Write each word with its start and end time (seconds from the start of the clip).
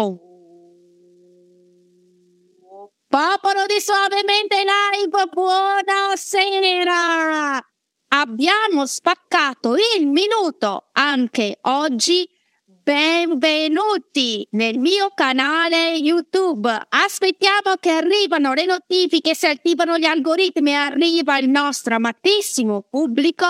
Oh. 0.00 0.14
Popolo 3.08 3.66
di 3.66 3.80
Suavemente 3.80 4.62
Live, 4.62 5.26
buonasera! 5.32 6.94
Abbiamo 8.10 8.86
spaccato 8.86 9.74
il 9.96 10.06
minuto 10.06 10.90
anche 10.92 11.58
oggi. 11.62 12.28
Benvenuti 12.64 14.46
nel 14.52 14.78
mio 14.78 15.10
canale 15.12 15.96
YouTube. 15.96 16.70
Aspettiamo 16.90 17.74
che 17.80 17.90
arrivano 17.90 18.54
le 18.54 18.66
notifiche, 18.66 19.34
si 19.34 19.46
attivano 19.46 19.98
gli 19.98 20.04
algoritmi 20.04 20.70
e 20.70 20.74
arriva 20.74 21.38
il 21.38 21.48
nostro 21.48 21.96
amatissimo 21.96 22.86
pubblico. 22.88 23.46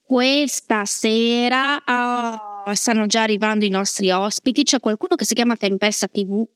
Questa 0.00 0.84
sera 0.84 1.82
oh, 1.84 2.72
stanno 2.74 3.06
già 3.06 3.22
arrivando 3.22 3.64
i 3.64 3.68
nostri 3.68 4.12
ospiti, 4.12 4.62
c'è 4.62 4.78
qualcuno 4.78 5.16
che 5.16 5.24
si 5.24 5.34
chiama 5.34 5.56
Tempesta 5.56 6.06
TV. 6.06 6.46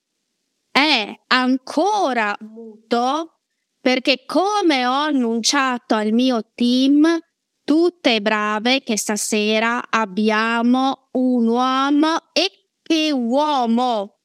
È 0.70 1.20
ancora 1.26 2.36
muto 2.40 3.40
perché 3.80 4.22
come 4.26 4.86
ho 4.86 4.92
annunciato 4.92 5.96
al 5.96 6.12
mio 6.12 6.52
team, 6.54 7.18
tutte 7.64 8.20
brave 8.20 8.82
che 8.84 8.96
stasera 8.96 9.90
abbiamo 9.90 11.08
un 11.12 11.48
uomo 11.48 12.16
e 12.32 12.59
che 12.90 13.12
uomo 13.12 14.18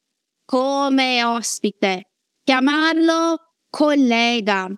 come 0.44 1.22
ospite, 1.22 2.10
chiamarlo 2.42 3.52
collega, 3.70 4.68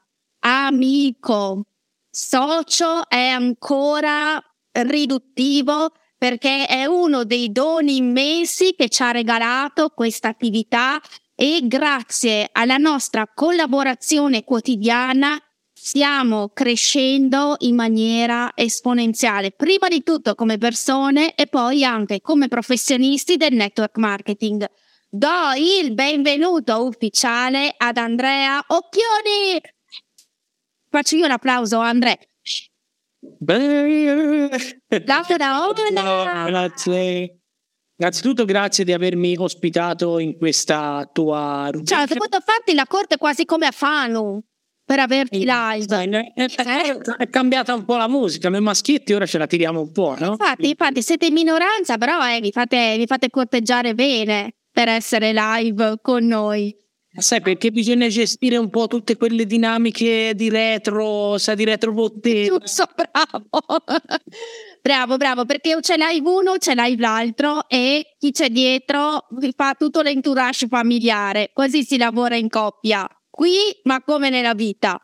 amico, 0.40 1.62
socio 2.10 3.08
è 3.08 3.28
ancora 3.28 4.38
riduttivo 4.72 5.92
perché 6.18 6.66
è 6.66 6.84
uno 6.84 7.24
dei 7.24 7.50
doni 7.50 7.96
immensi 7.96 8.74
che 8.76 8.90
ci 8.90 9.02
ha 9.02 9.10
regalato 9.10 9.88
questa 9.88 10.28
attività 10.28 11.00
e 11.34 11.60
grazie 11.62 12.50
alla 12.52 12.76
nostra 12.76 13.26
collaborazione 13.34 14.44
quotidiana 14.44 15.40
stiamo 15.80 16.50
crescendo 16.52 17.54
in 17.60 17.76
maniera 17.76 18.50
esponenziale, 18.54 19.52
prima 19.52 19.88
di 19.88 20.02
tutto 20.02 20.34
come 20.34 20.58
persone 20.58 21.34
e 21.34 21.46
poi 21.46 21.84
anche 21.84 22.20
come 22.20 22.48
professionisti 22.48 23.36
del 23.36 23.54
network 23.54 23.96
marketing. 23.96 24.68
Do 25.08 25.52
il 25.56 25.94
benvenuto 25.94 26.84
ufficiale 26.84 27.72
ad 27.76 27.96
Andrea 27.96 28.62
Occhioni. 28.66 29.60
Faccio 30.90 31.16
io 31.16 31.24
un 31.24 31.30
applauso, 31.30 31.78
Andrea. 31.78 32.18
Grazie. 36.46 37.38
Innanzitutto 37.96 38.44
grazie 38.44 38.84
di 38.84 38.92
avermi 38.92 39.36
ospitato 39.38 40.18
in 40.18 40.36
questa 40.36 41.08
tua 41.12 41.68
rubrica. 41.70 41.94
Cioè, 41.94 42.04
ho 42.04 42.14
dovuto 42.14 42.40
farti 42.44 42.74
la 42.74 42.86
corte 42.86 43.16
quasi 43.16 43.44
come 43.44 43.66
a 43.66 43.70
Fanu 43.72 44.42
per 44.88 45.00
averti 45.00 45.44
live. 45.44 46.32
È, 46.34 46.46
è, 46.46 46.96
è, 47.18 47.28
cambiata 47.28 47.74
un 47.74 47.84
po' 47.84 47.98
la 47.98 48.08
musica, 48.08 48.48
noi 48.48 48.62
maschietti 48.62 49.12
ora 49.12 49.26
ce 49.26 49.36
la 49.36 49.46
tiriamo 49.46 49.82
un 49.82 49.92
po', 49.92 50.16
no? 50.18 50.30
Infatti, 50.30 50.70
infatti 50.70 51.02
siete 51.02 51.26
in 51.26 51.34
minoranza, 51.34 51.98
però 51.98 52.26
eh, 52.26 52.40
vi, 52.40 52.50
fate, 52.50 52.96
vi 52.96 53.04
fate 53.04 53.28
corteggiare 53.28 53.92
bene 53.92 54.54
per 54.72 54.88
essere 54.88 55.34
live 55.34 55.98
con 56.00 56.24
noi. 56.24 56.74
Sai 57.18 57.42
perché 57.42 57.70
bisogna 57.70 58.08
gestire 58.08 58.56
un 58.56 58.70
po' 58.70 58.86
tutte 58.86 59.18
quelle 59.18 59.44
dinamiche 59.44 60.32
di 60.34 60.48
retro, 60.48 61.36
sai 61.36 61.56
di 61.56 61.64
retro 61.64 61.92
So, 62.64 62.86
bravo. 62.94 63.82
bravo, 64.80 65.16
bravo, 65.18 65.44
perché 65.44 65.76
c'è 65.80 65.96
live 65.98 66.26
uno, 66.26 66.56
c'è 66.56 66.72
live 66.74 67.02
l'altro 67.02 67.68
e 67.68 68.16
chi 68.18 68.30
c'è 68.30 68.48
dietro 68.48 69.26
vi 69.32 69.52
fa 69.54 69.74
tutto 69.76 70.00
l'entourage 70.00 70.66
familiare, 70.66 71.50
così 71.52 71.82
si 71.82 71.98
lavora 71.98 72.36
in 72.36 72.48
coppia 72.48 73.06
qui, 73.38 73.78
ma 73.84 74.02
come 74.02 74.30
nella 74.30 74.54
vita. 74.54 75.00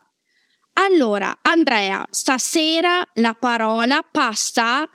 Allora, 0.73 1.39
Andrea, 1.41 2.05
stasera 2.09 3.01
la 3.13 3.33
parola 3.33 4.01
passa, 4.01 4.85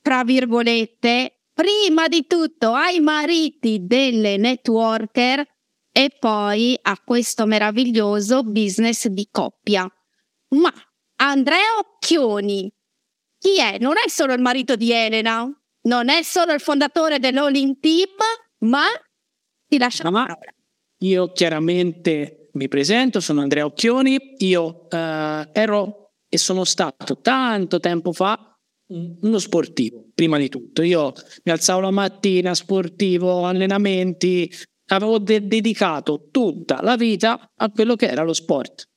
tra 0.00 0.24
virgolette, 0.24 1.42
prima 1.52 2.08
di 2.08 2.26
tutto 2.26 2.72
ai 2.72 3.00
mariti 3.00 3.84
delle 3.84 4.38
networker 4.38 5.46
e 5.92 6.16
poi 6.18 6.78
a 6.80 6.98
questo 7.04 7.44
meraviglioso 7.44 8.42
business 8.42 9.06
di 9.08 9.28
coppia. 9.30 9.86
Ma 10.54 10.72
Andrea 11.16 11.76
Occhioni, 11.78 12.72
chi 13.36 13.58
è? 13.58 13.76
Non 13.78 13.98
è 14.02 14.08
solo 14.08 14.32
il 14.32 14.40
marito 14.40 14.76
di 14.76 14.90
Elena, 14.92 15.46
non 15.82 16.08
è 16.08 16.22
solo 16.22 16.54
il 16.54 16.60
fondatore 16.60 17.18
dell'All 17.18 17.54
In 17.54 17.78
Team, 17.78 18.16
ma 18.60 18.86
ti 19.66 19.76
lascio 19.76 20.04
la 20.04 20.10
parola. 20.10 20.54
Io 21.02 21.32
chiaramente 21.32 22.50
mi 22.52 22.68
presento, 22.68 23.20
sono 23.20 23.40
Andrea 23.40 23.64
Occhioni, 23.64 24.34
io 24.38 24.88
eh, 24.90 25.48
ero 25.52 26.12
e 26.28 26.36
sono 26.36 26.64
stato 26.64 27.20
tanto 27.20 27.80
tempo 27.80 28.12
fa 28.12 28.58
uno 28.92 29.38
sportivo, 29.38 30.08
prima 30.14 30.36
di 30.36 30.48
tutto. 30.48 30.82
Io 30.82 31.12
mi 31.44 31.52
alzavo 31.52 31.80
la 31.80 31.90
mattina, 31.90 32.54
sportivo, 32.54 33.46
allenamenti, 33.46 34.52
avevo 34.86 35.18
de- 35.18 35.46
dedicato 35.46 36.28
tutta 36.30 36.82
la 36.82 36.96
vita 36.96 37.50
a 37.54 37.70
quello 37.70 37.96
che 37.96 38.08
era 38.08 38.22
lo 38.22 38.32
sport. 38.32 38.88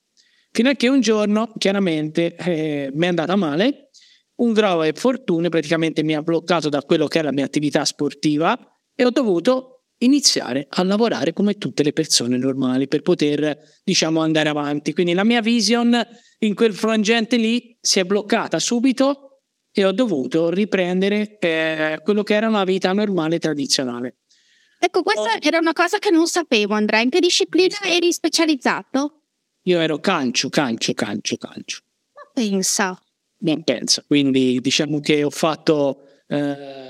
Fino 0.50 0.68
a 0.68 0.74
che 0.74 0.88
un 0.88 1.00
giorno, 1.00 1.52
chiaramente, 1.56 2.34
eh, 2.36 2.90
mi 2.92 3.06
è 3.06 3.08
andata 3.08 3.34
male, 3.36 3.90
un 4.36 4.52
grave 4.52 4.92
fortuna 4.92 5.48
praticamente 5.48 6.02
mi 6.02 6.14
ha 6.14 6.22
bloccato 6.22 6.68
da 6.68 6.82
quello 6.82 7.06
che 7.06 7.18
era 7.18 7.28
la 7.28 7.34
mia 7.34 7.44
attività 7.44 7.84
sportiva 7.84 8.58
e 8.94 9.04
ho 9.04 9.10
dovuto 9.10 9.73
iniziare 10.04 10.66
a 10.68 10.82
lavorare 10.84 11.32
come 11.32 11.58
tutte 11.58 11.82
le 11.82 11.92
persone 11.92 12.36
normali 12.36 12.88
per 12.88 13.02
poter, 13.02 13.58
diciamo, 13.82 14.20
andare 14.20 14.48
avanti. 14.48 14.92
Quindi 14.92 15.12
la 15.12 15.24
mia 15.24 15.40
vision 15.40 16.06
in 16.38 16.54
quel 16.54 16.74
frangente 16.74 17.36
lì 17.36 17.76
si 17.80 18.00
è 18.00 18.04
bloccata 18.04 18.58
subito 18.58 19.40
e 19.72 19.84
ho 19.84 19.92
dovuto 19.92 20.50
riprendere 20.50 21.38
eh, 21.38 22.00
quello 22.02 22.22
che 22.22 22.34
era 22.34 22.48
una 22.48 22.64
vita 22.64 22.92
normale 22.92 23.38
tradizionale. 23.38 24.18
Ecco, 24.78 25.02
questa 25.02 25.34
oh. 25.34 25.38
era 25.40 25.58
una 25.58 25.72
cosa 25.72 25.98
che 25.98 26.10
non 26.10 26.26
sapevo, 26.26 26.74
Andrea. 26.74 27.00
In 27.00 27.10
che 27.10 27.20
disciplina 27.20 27.76
eri 27.82 28.12
specializzato? 28.12 29.22
Io 29.62 29.80
ero 29.80 29.98
calcio, 29.98 30.50
calcio, 30.50 30.92
calcio, 30.92 31.36
calcio. 31.36 31.80
Ma 32.12 32.30
pensa. 32.32 33.02
Non 33.38 33.64
pensa. 33.64 34.04
Quindi 34.06 34.60
diciamo 34.60 35.00
che 35.00 35.24
ho 35.24 35.30
fatto... 35.30 36.00
Eh, 36.28 36.83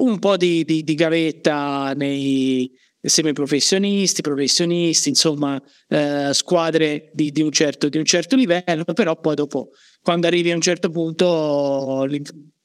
un 0.00 0.18
po' 0.18 0.36
di, 0.36 0.64
di, 0.64 0.82
di 0.82 0.94
gavetta 0.94 1.92
nei 1.94 2.70
semiprofessionisti, 3.00 4.20
professionisti, 4.20 5.08
insomma, 5.08 5.60
eh, 5.88 6.30
squadre 6.32 7.10
di, 7.14 7.30
di, 7.30 7.42
un 7.42 7.50
certo, 7.50 7.88
di 7.88 7.98
un 7.98 8.04
certo 8.04 8.36
livello, 8.36 8.84
però 8.94 9.18
poi 9.18 9.34
dopo, 9.34 9.70
quando 10.02 10.26
arrivi 10.26 10.50
a 10.50 10.54
un 10.54 10.60
certo 10.60 10.90
punto, 10.90 12.06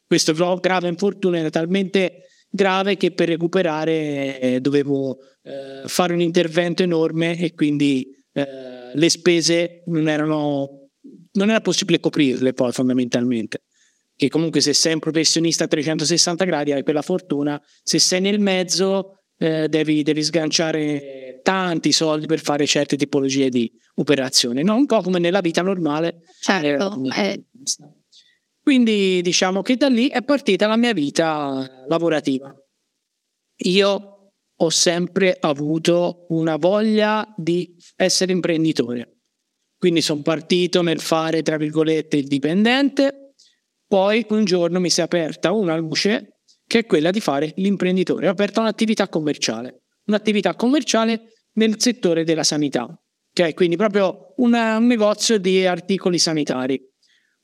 questo 0.05 0.59
grave 0.59 0.87
infortunio 0.87 1.39
era 1.39 1.49
talmente 1.49 2.23
grave 2.49 2.95
che 2.97 3.11
per 3.11 3.27
recuperare 3.27 4.39
eh, 4.39 4.59
dovevo 4.61 5.17
eh, 5.43 5.87
fare 5.87 6.13
un 6.13 6.21
intervento 6.21 6.83
enorme 6.83 7.37
e 7.37 7.53
quindi 7.53 8.07
eh, 8.31 8.91
le 8.93 9.09
spese 9.09 9.83
non 9.87 10.07
erano 10.07 10.89
non 11.33 11.49
era 11.49 11.59
possibile 11.59 11.99
coprirle 11.99 12.53
poi 12.53 12.71
fondamentalmente 12.71 13.63
che 14.15 14.29
comunque 14.29 14.61
se 14.61 14.73
sei 14.73 14.93
un 14.93 14.99
professionista 14.99 15.65
a 15.65 15.67
360 15.67 16.45
gradi 16.45 16.71
hai 16.71 16.83
per 16.83 16.93
la 16.93 17.01
fortuna, 17.01 17.61
se 17.83 17.99
sei 17.99 18.21
nel 18.21 18.39
mezzo 18.39 19.19
eh, 19.37 19.67
devi, 19.67 20.03
devi, 20.03 20.23
sganciare 20.23 21.41
tanti 21.43 21.91
soldi 21.91 22.25
per 22.25 22.39
fare 22.39 22.65
certe 22.65 22.95
tipologie 22.95 23.49
di 23.49 23.71
operazioni, 23.95 24.63
non 24.63 24.77
un 24.79 24.85
po' 24.85 25.01
come 25.01 25.19
nella 25.19 25.41
vita 25.41 25.61
normale. 25.61 26.21
Certo. 26.39 27.01
Eh, 27.13 27.31
eh. 27.31 27.43
Quindi 28.61 29.21
diciamo 29.21 29.61
che 29.61 29.75
da 29.75 29.89
lì 29.89 30.07
è 30.09 30.23
partita 30.23 30.67
la 30.67 30.77
mia 30.77 30.93
vita 30.93 31.85
lavorativa. 31.87 32.55
Io 33.57 34.15
ho 34.57 34.69
sempre 34.69 35.37
avuto 35.39 36.25
una 36.29 36.55
voglia 36.55 37.31
di 37.35 37.75
essere 37.95 38.31
imprenditore. 38.31 39.17
Quindi 39.77 40.01
sono 40.01 40.21
partito 40.21 40.81
nel 40.81 40.99
fare, 40.99 41.41
tra 41.43 41.57
virgolette, 41.57 42.17
il 42.17 42.27
dipendente, 42.27 43.24
poi 43.87 44.25
un 44.29 44.45
giorno 44.45 44.79
mi 44.79 44.89
si 44.89 44.99
è 44.99 45.03
aperta 45.03 45.51
una 45.51 45.75
luce 45.77 46.39
che 46.67 46.79
è 46.79 46.85
quella 46.85 47.11
di 47.11 47.19
fare 47.19 47.53
l'imprenditore. 47.57 48.27
Ho 48.27 48.31
aperto 48.31 48.59
un'attività 48.59 49.07
commerciale, 49.07 49.83
un'attività 50.05 50.55
commerciale 50.55 51.33
nel 51.53 51.75
settore 51.79 52.23
della 52.23 52.43
sanità, 52.43 52.83
ok? 52.83 53.53
Quindi 53.53 53.75
proprio 53.75 54.33
una, 54.37 54.77
un 54.77 54.87
negozio 54.87 55.37
di 55.37 55.65
articoli 55.65 56.17
sanitari. 56.17 56.81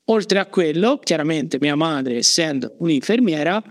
Oltre 0.06 0.40
a 0.40 0.48
quello, 0.48 0.98
chiaramente 0.98 1.58
mia 1.60 1.76
madre, 1.76 2.18
essendo 2.18 2.76
un'infermiera, 2.80 3.62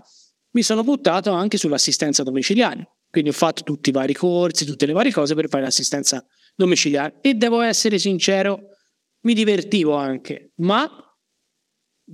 mi 0.53 0.63
sono 0.63 0.83
buttato 0.83 1.31
anche 1.31 1.57
sull'assistenza 1.57 2.23
domiciliare. 2.23 2.97
Quindi 3.09 3.29
ho 3.29 3.33
fatto 3.33 3.63
tutti 3.63 3.89
i 3.89 3.91
vari 3.91 4.13
corsi, 4.13 4.65
tutte 4.65 4.85
le 4.85 4.93
varie 4.93 5.11
cose 5.11 5.35
per 5.35 5.49
fare 5.49 5.63
l'assistenza 5.63 6.25
domiciliare. 6.55 7.17
E 7.21 7.33
devo 7.33 7.59
essere 7.59 7.99
sincero, 7.99 8.69
mi 9.23 9.33
divertivo 9.33 9.95
anche, 9.95 10.53
ma 10.57 10.89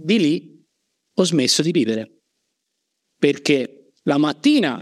di 0.04 0.20
lì 0.20 0.66
ho 1.14 1.24
smesso 1.24 1.62
di 1.62 1.72
vivere. 1.72 2.22
Perché 3.18 3.94
la 4.04 4.18
mattina 4.18 4.82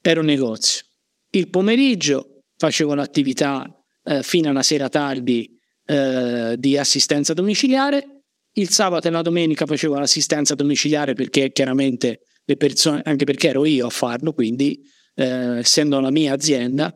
ero 0.00 0.20
un 0.20 0.26
negozio, 0.26 0.84
il 1.30 1.50
pomeriggio 1.50 2.44
facevo 2.56 2.94
l'attività 2.94 3.64
eh, 4.04 4.22
fino 4.22 4.48
a 4.48 4.50
una 4.50 4.62
sera 4.62 4.88
tardi 4.88 5.58
eh, 5.84 6.56
di 6.58 6.78
assistenza 6.78 7.34
domiciliare, 7.34 8.22
il 8.52 8.70
sabato 8.70 9.08
e 9.08 9.10
la 9.10 9.22
domenica 9.22 9.66
facevo 9.66 9.98
l'assistenza 9.98 10.54
domiciliare 10.54 11.14
perché 11.14 11.52
chiaramente 11.52 12.22
le 12.44 12.56
persone, 12.56 13.02
anche 13.04 13.24
perché 13.24 13.48
ero 13.48 13.64
io 13.64 13.86
a 13.86 13.90
farlo, 13.90 14.32
quindi 14.32 14.80
eh, 15.14 15.58
essendo 15.58 16.00
la 16.00 16.10
mia 16.10 16.32
azienda, 16.32 16.94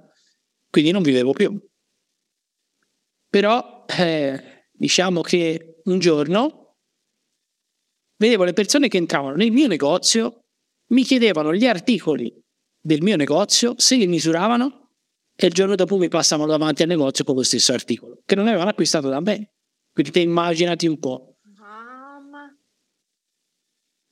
quindi 0.71 0.91
non 0.91 1.03
vivevo 1.03 1.33
più. 1.33 1.55
Però 3.29 3.85
eh, 3.99 4.67
diciamo 4.73 5.21
che 5.21 5.81
un 5.85 5.99
giorno 5.99 6.62
vedevo 8.23 8.45
le 8.45 8.53
persone 8.53 8.89
che 8.89 8.99
entravano 8.99 9.35
nel 9.35 9.51
mio 9.51 9.67
negozio, 9.67 10.45
mi 10.93 11.03
chiedevano 11.03 11.53
gli 11.53 11.67
articoli 11.67 12.33
del 12.81 13.03
mio 13.03 13.17
negozio, 13.17 13.75
se 13.77 13.97
li 13.97 14.07
misuravano 14.07 14.91
e 15.35 15.47
il 15.47 15.53
giorno 15.53 15.75
dopo 15.75 15.97
mi 15.97 16.09
passavano 16.09 16.51
davanti 16.51 16.83
al 16.83 16.89
negozio 16.89 17.25
con 17.25 17.35
lo 17.35 17.43
stesso 17.43 17.73
articolo, 17.73 18.23
che 18.25 18.35
non 18.37 18.47
avevano 18.47 18.71
acquistato 18.71 19.09
da 19.09 19.21
me. 19.21 19.55
Quindi 19.93 20.13
te 20.13 20.21
immaginati 20.21 20.87
un 20.87 20.99
po'. 20.99 21.37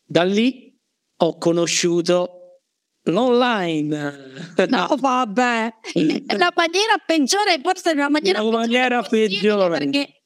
Da 0.05 0.25
lì 0.25 0.77
ho 1.19 1.39
conosciuto 1.39 2.63
l'online. 3.05 4.55
No, 4.69 4.97
vabbè, 4.99 5.75
la 6.37 6.53
maniera 6.57 6.97
peggiore, 7.07 7.61
forse 7.63 7.95
la 7.95 8.09
maniera, 8.09 8.43
la 8.43 8.51
maniera 8.51 9.03
peggiore. 9.03 9.79
Perché 9.79 10.20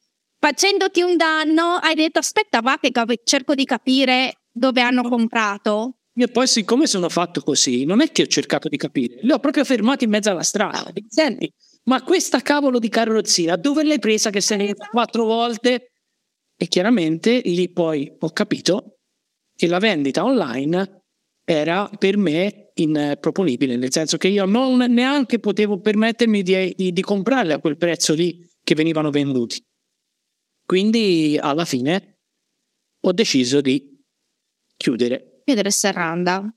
facendoti 0.44 1.00
un 1.00 1.16
danno 1.16 1.76
hai 1.80 1.94
detto 1.94 2.18
aspetta 2.18 2.60
va 2.60 2.78
che 2.78 2.92
cerco 3.24 3.54
di 3.54 3.64
capire 3.64 4.42
dove 4.52 4.82
hanno 4.82 5.08
comprato. 5.08 6.00
E 6.14 6.28
poi 6.28 6.46
siccome 6.46 6.86
sono 6.86 7.08
fatto 7.08 7.40
così, 7.40 7.86
non 7.86 8.02
è 8.02 8.12
che 8.12 8.22
ho 8.22 8.26
cercato 8.26 8.68
di 8.68 8.76
capire, 8.76 9.20
li 9.22 9.32
ho 9.32 9.38
proprio 9.38 9.64
fermati 9.64 10.04
in 10.04 10.10
mezzo 10.10 10.28
alla 10.28 10.42
strada. 10.42 10.92
Senti, 11.08 11.50
ma 11.84 12.02
questa 12.02 12.40
cavolo 12.40 12.78
di 12.78 12.90
carrozzina 12.90 13.56
dove 13.56 13.84
l'hai 13.84 13.98
presa 13.98 14.28
che 14.28 14.42
se 14.42 14.56
ne 14.56 14.74
quattro 14.74 15.24
volte? 15.24 15.92
E 16.54 16.68
chiaramente 16.68 17.40
lì 17.42 17.72
poi 17.72 18.14
ho 18.18 18.28
capito 18.28 18.98
che 19.56 19.66
la 19.66 19.78
vendita 19.78 20.24
online 20.24 21.04
era 21.42 21.90
per 21.98 22.18
me 22.18 22.70
improponibile, 22.74 23.76
nel 23.76 23.92
senso 23.92 24.18
che 24.18 24.28
io 24.28 24.44
non 24.44 24.76
neanche 24.76 25.38
potevo 25.38 25.80
permettermi 25.80 26.42
di, 26.42 26.74
di, 26.76 26.92
di 26.92 27.02
comprarle 27.02 27.54
a 27.54 27.60
quel 27.60 27.78
prezzo 27.78 28.12
lì 28.12 28.46
che 28.62 28.74
venivano 28.74 29.08
venduti. 29.08 29.58
Quindi 30.64 31.38
alla 31.40 31.64
fine 31.64 32.20
ho 33.00 33.12
deciso 33.12 33.60
di 33.60 34.00
chiudere. 34.76 35.42
Chiudere 35.44 35.70
serranda. 35.70 36.54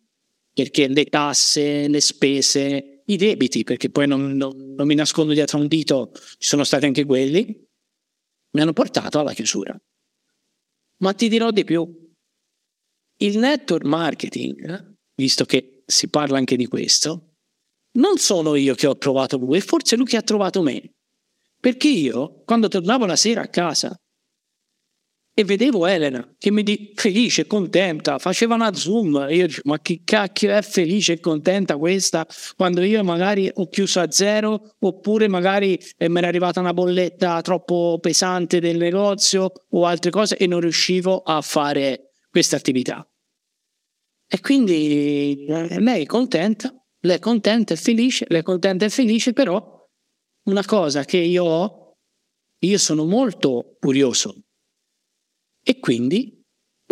Perché 0.54 0.88
le 0.88 1.06
tasse, 1.06 1.88
le 1.88 2.02
spese, 2.02 3.04
i 3.06 3.16
debiti, 3.16 3.64
perché 3.64 3.90
poi 3.90 4.08
non, 4.08 4.32
non, 4.32 4.74
non 4.74 4.88
mi 4.88 4.96
nascondo 4.96 5.34
dietro 5.34 5.60
un 5.60 5.68
dito, 5.68 6.12
ci 6.14 6.48
sono 6.48 6.64
stati 6.64 6.86
anche 6.86 7.06
quelli, 7.06 7.46
mi 8.56 8.62
hanno 8.62 8.74
portato 8.74 9.20
alla 9.20 9.34
chiusura. 9.34 9.78
Ma 11.04 11.14
ti 11.14 11.30
dirò 11.30 11.52
di 11.52 11.64
più, 11.64 11.88
il 13.18 13.38
network 13.38 13.86
marketing, 13.86 14.96
visto 15.16 15.46
che 15.46 15.84
si 15.86 16.10
parla 16.10 16.38
anche 16.38 16.56
di 16.56 16.66
questo, 16.66 17.36
non 17.98 18.18
sono 18.18 18.56
io 18.56 18.76
che 18.76 18.88
ho 18.88 18.98
trovato 18.98 19.38
lui, 19.38 19.62
forse 19.62 19.96
lui 19.96 20.06
che 20.06 20.18
ha 20.18 20.22
trovato 20.22 20.62
me. 20.62 20.97
Perché 21.60 21.88
io, 21.88 22.44
quando 22.46 22.68
tornavo 22.68 23.06
la 23.06 23.16
sera 23.16 23.42
a 23.42 23.48
casa 23.48 24.00
e 25.40 25.44
vedevo 25.44 25.86
Elena 25.86 26.28
che 26.36 26.50
mi 26.50 26.64
di 26.64 26.94
felice, 26.96 27.46
contenta, 27.46 28.18
faceva 28.18 28.56
una 28.56 28.74
zoom, 28.74 29.28
io 29.30 29.46
dicevo, 29.46 29.70
ma 29.70 29.80
che 29.80 30.02
cacchio 30.04 30.52
è 30.52 30.64
felice 30.64 31.14
e 31.14 31.20
contenta 31.20 31.78
questa 31.78 32.26
quando 32.56 32.82
io 32.82 33.04
magari 33.04 33.48
ho 33.54 33.68
chiuso 33.68 34.00
a 34.00 34.10
zero 34.10 34.76
oppure 34.80 35.28
magari 35.28 35.80
eh, 35.96 36.10
mi 36.10 36.18
era 36.18 36.28
arrivata 36.28 36.60
una 36.60 36.74
bolletta 36.74 37.40
troppo 37.42 38.00
pesante 38.02 38.60
del 38.60 38.78
negozio 38.78 39.52
o 39.70 39.86
altre 39.86 40.10
cose 40.10 40.38
e 40.38 40.48
non 40.48 40.60
riuscivo 40.60 41.22
a 41.22 41.40
fare 41.42 42.14
questa 42.32 42.56
attività. 42.56 43.08
E 44.28 44.42
quindi 44.42 45.46
eh, 45.48 45.80
lei 45.80 46.02
è 46.02 46.06
contenta, 46.08 46.74
lei 47.02 47.18
è 47.18 47.20
contenta 47.20 47.76
e 47.76 47.78
felice, 47.78 48.26
lei 48.28 48.40
è 48.40 48.44
contenta 48.44 48.86
e 48.86 48.90
felice, 48.90 49.34
però 49.34 49.77
una 50.48 50.66
cosa 50.66 51.04
che 51.04 51.18
io 51.18 51.44
ho, 51.44 51.94
io 52.60 52.78
sono 52.78 53.06
molto 53.06 53.78
curioso. 53.80 54.44
E 55.64 55.80
quindi 55.80 56.42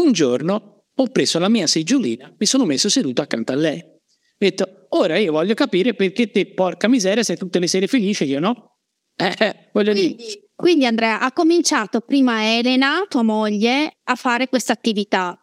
un 0.01 0.11
giorno 0.11 0.87
ho 0.93 1.07
preso 1.07 1.39
la 1.39 1.49
mia 1.49 1.67
seggiolina, 1.67 2.33
mi 2.37 2.45
sono 2.45 2.65
messo 2.65 2.89
seduto 2.89 3.21
accanto 3.21 3.51
a 3.51 3.55
lei. 3.55 3.79
Ho 3.81 4.37
detto, 4.37 4.87
ora 4.89 5.17
io 5.17 5.31
voglio 5.31 5.53
capire 5.53 5.93
perché 5.93 6.29
te, 6.29 6.53
porca 6.53 6.87
miseria, 6.87 7.23
sei 7.23 7.37
tutte 7.37 7.59
le 7.59 7.67
sere 7.67 7.87
felice, 7.87 8.25
io 8.25 8.39
no. 8.39 8.71
Eh, 9.17 9.33
eh 9.37 9.69
voglio 9.71 9.93
quindi, 9.93 10.15
dire. 10.15 10.49
Quindi 10.53 10.85
Andrea, 10.85 11.21
ha 11.21 11.31
cominciato 11.31 12.01
prima 12.01 12.57
Elena, 12.57 13.05
tua 13.07 13.23
moglie, 13.23 13.99
a 14.03 14.15
fare 14.15 14.49
questa 14.49 14.73
attività. 14.73 15.37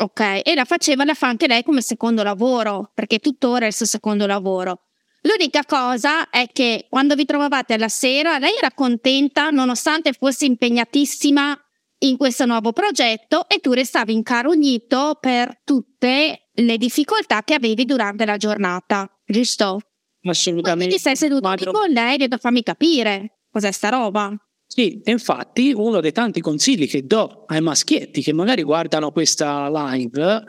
Ok, 0.00 0.42
e 0.44 0.54
la 0.54 0.64
faceva, 0.64 1.04
la 1.04 1.14
fa 1.14 1.26
anche 1.26 1.48
lei 1.48 1.64
come 1.64 1.80
secondo 1.80 2.22
lavoro, 2.22 2.92
perché 2.94 3.18
tuttora 3.18 3.64
è 3.64 3.68
il 3.68 3.74
suo 3.74 3.86
secondo 3.86 4.26
lavoro. 4.26 4.87
L'unica 5.22 5.64
cosa 5.64 6.30
è 6.30 6.46
che 6.52 6.86
quando 6.88 7.14
vi 7.14 7.24
trovavate 7.24 7.74
alla 7.74 7.88
sera, 7.88 8.38
lei 8.38 8.56
era 8.56 8.70
contenta 8.72 9.50
nonostante 9.50 10.12
fosse 10.12 10.46
impegnatissima 10.46 11.58
in 12.00 12.16
questo 12.16 12.46
nuovo 12.46 12.72
progetto 12.72 13.48
e 13.48 13.58
tu 13.58 13.72
restavi 13.72 14.12
incarognito 14.12 15.18
per 15.20 15.62
tutte 15.64 16.50
le 16.52 16.78
difficoltà 16.78 17.42
che 17.42 17.54
avevi 17.54 17.84
durante 17.84 18.24
la 18.24 18.36
giornata, 18.36 19.08
giusto? 19.26 19.80
Assolutamente. 20.22 20.84
Quindi 20.86 20.98
sei 20.98 21.16
seduto 21.16 21.72
con 21.72 21.90
lei 21.90 22.14
e 22.14 22.18
detto 22.18 22.38
fammi 22.38 22.62
capire 22.62 23.40
cos'è 23.50 23.72
sta 23.72 23.88
roba. 23.88 24.32
Sì, 24.66 25.00
infatti 25.04 25.72
uno 25.74 26.00
dei 26.00 26.12
tanti 26.12 26.40
consigli 26.40 26.88
che 26.88 27.04
do 27.04 27.44
ai 27.46 27.60
maschietti 27.60 28.22
che 28.22 28.32
magari 28.32 28.62
guardano 28.62 29.10
questa 29.10 29.68
live 29.70 30.44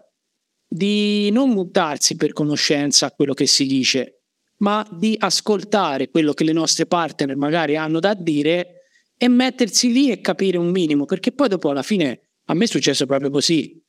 di 0.67 1.31
non 1.31 1.53
buttarsi 1.53 2.15
per 2.15 2.33
conoscenza 2.33 3.07
a 3.07 3.11
quello 3.11 3.33
che 3.33 3.47
si 3.47 3.65
dice, 3.65 4.18
ma 4.59 4.87
di 4.91 5.15
ascoltare 5.17 6.09
quello 6.09 6.33
che 6.33 6.43
le 6.43 6.53
nostre 6.53 6.85
partner 6.85 7.35
magari 7.35 7.75
hanno 7.75 7.99
da 7.99 8.13
dire 8.13 8.79
e 9.17 9.27
mettersi 9.27 9.91
lì 9.91 10.11
e 10.11 10.21
capire 10.21 10.57
un 10.57 10.69
minimo, 10.69 11.05
perché 11.05 11.31
poi 11.31 11.49
dopo 11.49 11.69
alla 11.69 11.83
fine 11.83 12.29
a 12.45 12.53
me 12.53 12.63
è 12.63 12.67
successo 12.67 13.05
proprio 13.05 13.29
così. 13.29 13.81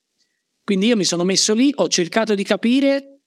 Quindi 0.63 0.87
io 0.87 0.97
mi 0.97 1.05
sono 1.05 1.25
messo 1.25 1.55
lì, 1.55 1.73
ho 1.75 1.89
cercato 1.89 2.35
di 2.35 2.43
capire 2.45 3.21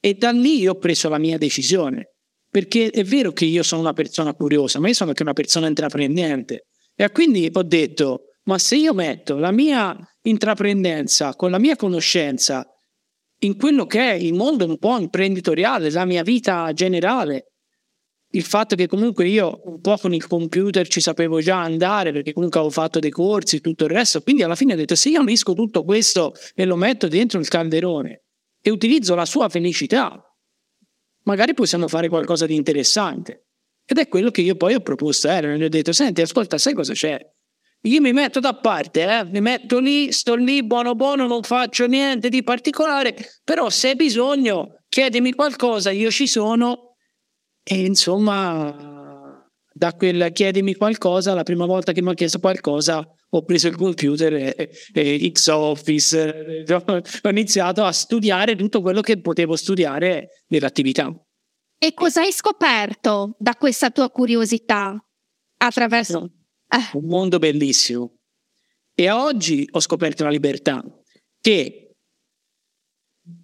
e 0.00 0.14
da 0.14 0.30
lì 0.30 0.66
ho 0.66 0.76
preso 0.76 1.08
la 1.08 1.18
mia 1.18 1.38
decisione. 1.38 2.14
Perché 2.50 2.90
è 2.90 3.04
vero 3.04 3.32
che 3.32 3.44
io 3.44 3.62
sono 3.62 3.80
una 3.80 3.92
persona 3.92 4.34
curiosa, 4.34 4.78
ma 4.78 4.88
io 4.88 4.94
sono 4.94 5.10
anche 5.10 5.22
una 5.22 5.32
persona 5.32 5.68
intraprendente. 5.68 6.66
E 6.94 7.10
quindi 7.10 7.48
ho 7.50 7.62
detto, 7.62 8.24
ma 8.44 8.58
se 8.58 8.76
io 8.76 8.92
metto 8.92 9.36
la 9.36 9.52
mia 9.52 9.96
intraprendenza 10.22 11.34
con 11.34 11.50
la 11.50 11.58
mia 11.58 11.76
conoscenza 11.76 12.66
in 13.44 13.56
quello 13.56 13.86
che 13.86 14.10
è 14.10 14.14
il 14.14 14.34
mondo 14.34 14.64
un 14.64 14.78
po' 14.78 14.98
imprenditoriale, 14.98 15.90
la 15.90 16.04
mia 16.04 16.22
vita 16.22 16.72
generale, 16.72 17.52
il 18.34 18.44
fatto 18.44 18.76
che 18.76 18.86
comunque 18.86 19.26
io 19.28 19.60
un 19.64 19.80
po' 19.80 19.96
con 19.96 20.14
il 20.14 20.26
computer 20.26 20.86
ci 20.88 21.00
sapevo 21.00 21.40
già 21.40 21.60
andare 21.60 22.12
perché 22.12 22.32
comunque 22.32 22.60
avevo 22.60 22.72
fatto 22.72 22.98
dei 22.98 23.10
corsi 23.10 23.56
e 23.56 23.60
tutto 23.60 23.84
il 23.84 23.90
resto, 23.90 24.22
quindi 24.22 24.42
alla 24.42 24.54
fine 24.54 24.72
ho 24.72 24.76
detto 24.76 24.94
se 24.94 25.10
io 25.10 25.20
unisco 25.20 25.52
tutto 25.52 25.84
questo 25.84 26.32
e 26.54 26.64
lo 26.64 26.76
metto 26.76 27.08
dentro 27.08 27.38
il 27.40 27.48
calderone 27.48 28.24
e 28.62 28.70
utilizzo 28.70 29.14
la 29.14 29.26
sua 29.26 29.48
felicità 29.48 30.24
magari 31.24 31.54
possiamo 31.54 31.88
fare 31.88 32.08
qualcosa 32.08 32.46
di 32.46 32.54
interessante. 32.54 33.46
Ed 33.84 33.98
è 33.98 34.08
quello 34.08 34.30
che 34.30 34.40
io 34.40 34.56
poi 34.56 34.74
ho 34.74 34.80
proposto 34.80 35.28
a 35.28 35.32
Aaron, 35.32 35.56
gli 35.56 35.64
ho 35.64 35.68
detto, 35.68 35.92
senti, 35.92 36.20
ascolta, 36.20 36.56
sai 36.56 36.72
cosa 36.72 36.92
c'è? 36.92 37.20
Io 37.84 38.00
mi 38.00 38.12
metto 38.12 38.38
da 38.38 38.54
parte, 38.54 39.02
eh? 39.02 39.24
mi 39.24 39.40
metto 39.40 39.78
lì, 39.78 40.12
sto 40.12 40.34
lì, 40.34 40.64
buono 40.64 40.94
buono, 40.94 41.26
non 41.26 41.42
faccio 41.42 41.86
niente 41.86 42.28
di 42.28 42.44
particolare, 42.44 43.14
però 43.42 43.70
se 43.70 43.88
hai 43.88 43.96
bisogno, 43.96 44.82
chiedimi 44.88 45.32
qualcosa, 45.32 45.90
io 45.90 46.10
ci 46.10 46.28
sono. 46.28 46.96
E 47.64 47.84
insomma, 47.84 49.44
da 49.72 49.94
quel 49.94 50.30
chiedimi 50.32 50.74
qualcosa, 50.74 51.34
la 51.34 51.42
prima 51.42 51.66
volta 51.66 51.92
che 51.92 52.02
mi 52.02 52.10
ha 52.10 52.14
chiesto 52.14 52.38
qualcosa 52.38 53.04
ho 53.34 53.44
preso 53.44 53.68
il 53.68 53.76
computer 53.76 54.34
e, 54.34 54.70
e 54.92 55.32
X-Office, 55.32 56.64
ho 57.22 57.28
iniziato 57.30 57.82
a 57.82 57.90
studiare 57.90 58.56
tutto 58.56 58.82
quello 58.82 59.00
che 59.00 59.20
potevo 59.20 59.56
studiare 59.56 60.44
nell'attività. 60.48 61.10
E 61.78 61.94
cosa 61.94 62.20
hai 62.20 62.30
scoperto 62.30 63.34
da 63.38 63.54
questa 63.56 63.90
tua 63.90 64.10
curiosità? 64.10 65.02
Attraverso... 65.56 66.30
Eh. 66.72 66.96
Un 66.98 67.04
mondo 67.04 67.38
bellissimo. 67.38 68.14
E 68.94 69.10
oggi 69.10 69.68
ho 69.70 69.80
scoperto 69.80 70.22
una 70.22 70.32
libertà 70.32 70.82
che 71.40 71.94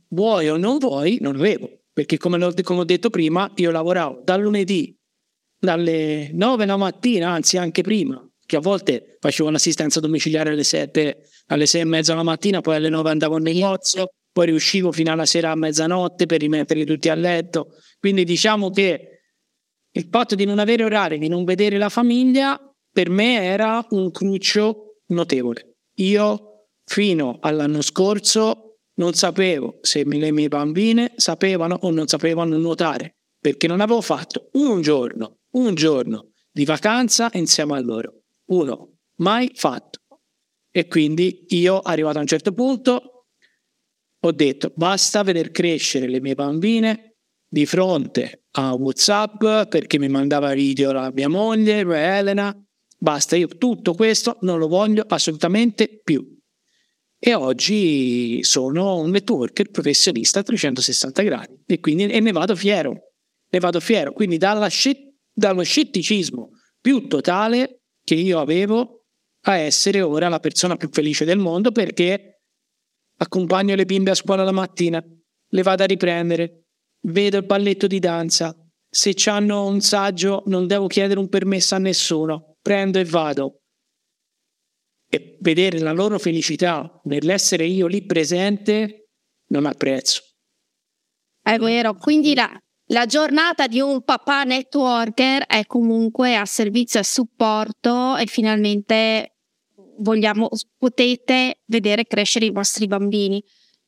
vuoi 0.09 0.49
o 0.49 0.57
non 0.57 0.79
vuoi, 0.79 1.19
non 1.21 1.37
avevo. 1.37 1.81
Perché 1.93 2.17
come, 2.17 2.39
come 2.63 2.81
ho 2.81 2.85
detto 2.85 3.11
prima, 3.11 3.51
io 3.57 3.71
lavoravo 3.71 4.23
dal 4.25 4.41
lunedì 4.41 4.97
dalle 5.59 6.31
9 6.33 6.67
la 6.67 6.77
mattina, 6.77 7.31
anzi 7.31 7.59
anche 7.59 7.83
prima, 7.83 8.25
che 8.47 8.57
a 8.57 8.61
volte 8.61 9.17
facevo 9.19 9.49
un'assistenza 9.49 9.99
domiciliare 10.01 10.51
alle 10.51 10.63
7, 10.63 11.17
alle 11.47 11.67
6 11.67 11.81
e 11.81 11.85
mezza 11.85 12.15
la 12.15 12.23
mattina, 12.23 12.61
poi 12.61 12.77
alle 12.77 12.89
9 12.89 13.11
andavo 13.11 13.35
al 13.35 13.43
negozio, 13.43 14.13
poi 14.31 14.47
riuscivo 14.47 14.93
fino 14.93 15.11
alla 15.11 15.27
sera 15.27 15.51
a 15.51 15.57
mezzanotte 15.57 16.27
per 16.27 16.41
rimetterli 16.41 16.85
tutti 16.85 17.09
a 17.09 17.15
letto. 17.15 17.75
Quindi 17.99 18.25
diciamo 18.25 18.71
che 18.71 19.23
il 19.91 20.09
fatto 20.09 20.37
di 20.37 20.45
non 20.45 20.61
avere 20.61 20.85
orari, 20.85 21.19
di 21.19 21.29
non 21.29 21.43
vedere 21.45 21.79
la 21.79 21.89
famiglia, 21.89 22.68
per 22.99 23.11
me 23.11 23.45
era 23.45 23.87
un 23.91 24.11
cruccio 24.11 25.03
notevole. 25.11 25.77
Io 25.99 26.65
fino 26.85 27.39
all'anno 27.41 27.81
scorso 27.81 28.81
non 28.95 29.13
sapevo 29.13 29.79
se 29.83 30.03
le 30.05 30.33
mie 30.33 30.49
bambine 30.49 31.13
sapevano 31.15 31.79
o 31.83 31.93
non 31.93 32.09
sapevano 32.09 32.59
nuotare, 32.59 33.19
perché 33.39 33.69
non 33.69 33.81
avevo 33.81 34.01
fatto 34.01 34.49
un 34.55 34.83
giorno, 34.83 35.43
un 35.53 35.77
giorno 35.77 36.33
di 36.51 36.65
vacanza 36.65 37.31
insieme 37.35 37.77
a 37.77 37.81
loro. 37.81 38.23
Uno, 38.47 38.97
mai 39.21 39.53
fatto. 39.55 40.01
E 40.69 40.89
quindi 40.89 41.45
io, 41.51 41.79
arrivato 41.79 42.19
a 42.19 42.23
un 42.23 42.27
certo 42.27 42.51
punto, 42.51 43.27
ho 44.19 44.33
detto 44.33 44.73
basta 44.75 45.23
vedere 45.23 45.53
crescere 45.53 46.09
le 46.09 46.21
mie 46.21 46.35
bambine 46.35 47.19
di 47.49 47.65
fronte 47.65 48.47
a 48.57 48.75
WhatsApp 48.75 49.69
perché 49.69 50.01
mi 50.01 50.09
mandava 50.09 50.53
video 50.53 50.91
la 50.91 51.13
mia 51.13 51.29
moglie, 51.29 51.83
Elena. 51.83 52.61
Basta, 53.01 53.37
io 53.37 53.47
tutto 53.47 53.95
questo 53.95 54.39
non 54.41 54.59
lo 54.59 54.67
voglio 54.67 55.05
assolutamente 55.07 56.01
più. 56.03 56.37
E 57.21 57.35
oggi 57.35 58.43
sono 58.43 58.99
un 58.99 59.11
networker 59.11 59.71
professionista 59.71 60.41
a 60.41 60.43
360 60.43 61.23
gradi 61.23 61.63
e 61.67 61.81
quindi 61.81 62.07
e 62.07 62.21
ne 62.21 62.33
vado 62.33 62.55
fiero, 62.55 62.93
ne 63.51 63.59
vado 63.59 63.81
fiero, 63.81 64.13
quindi 64.13 64.37
dalla, 64.37 64.69
dallo 65.33 65.63
scetticismo 65.63 66.51
più 66.81 67.09
totale 67.09 67.83
che 68.05 68.15
io 68.15 68.39
avevo 68.39 69.05
a 69.43 69.57
essere 69.57 70.01
ora 70.01 70.29
la 70.29 70.39
persona 70.39 70.77
più 70.77 70.89
felice 70.91 71.25
del 71.25 71.39
mondo 71.39 71.73
perché 71.73 72.43
accompagno 73.17 73.75
le 73.75 73.85
bimbe 73.85 74.11
a 74.11 74.15
scuola 74.15 74.45
la 74.45 74.53
mattina, 74.53 75.05
le 75.51 75.63
vado 75.63 75.83
a 75.83 75.87
riprendere, 75.87 76.67
vedo 77.03 77.39
il 77.39 77.47
balletto 77.47 77.87
di 77.87 77.99
danza, 77.99 78.55
se 78.89 79.15
hanno 79.27 79.67
un 79.67 79.81
saggio 79.81 80.45
non 80.47 80.67
devo 80.67 80.87
chiedere 80.87 81.19
un 81.19 81.29
permesso 81.29 81.75
a 81.75 81.79
nessuno, 81.79 82.58
prendo 82.69 82.99
e 82.99 83.05
vado, 83.07 83.63
e 85.09 85.39
vedere 85.41 85.79
la 85.79 85.93
loro 85.93 86.19
felicità 86.19 87.01
nell'essere 87.05 87.65
io 87.65 87.87
lì 87.87 88.05
presente 88.05 89.09
non 89.47 89.65
ha 89.65 89.73
prezzo. 89.73 90.21
È 91.43 91.57
vero, 91.57 91.95
quindi 91.95 92.35
la, 92.35 92.47
la 92.89 93.07
giornata 93.07 93.67
di 93.69 93.81
un 93.81 94.03
papà 94.03 94.45
networker 94.45 95.47
è 95.47 95.65
comunque 95.65 96.37
a 96.37 96.45
servizio 96.45 97.01
e 97.01 97.05
supporto 97.05 98.19
e 98.19 98.27
finalmente 98.27 99.39
vogliamo, 100.01 100.51
potete 100.77 101.63
vedere 101.65 102.05
crescere 102.05 102.45
i 102.45 102.51
vostri 102.51 102.87
bambini. 102.87 103.43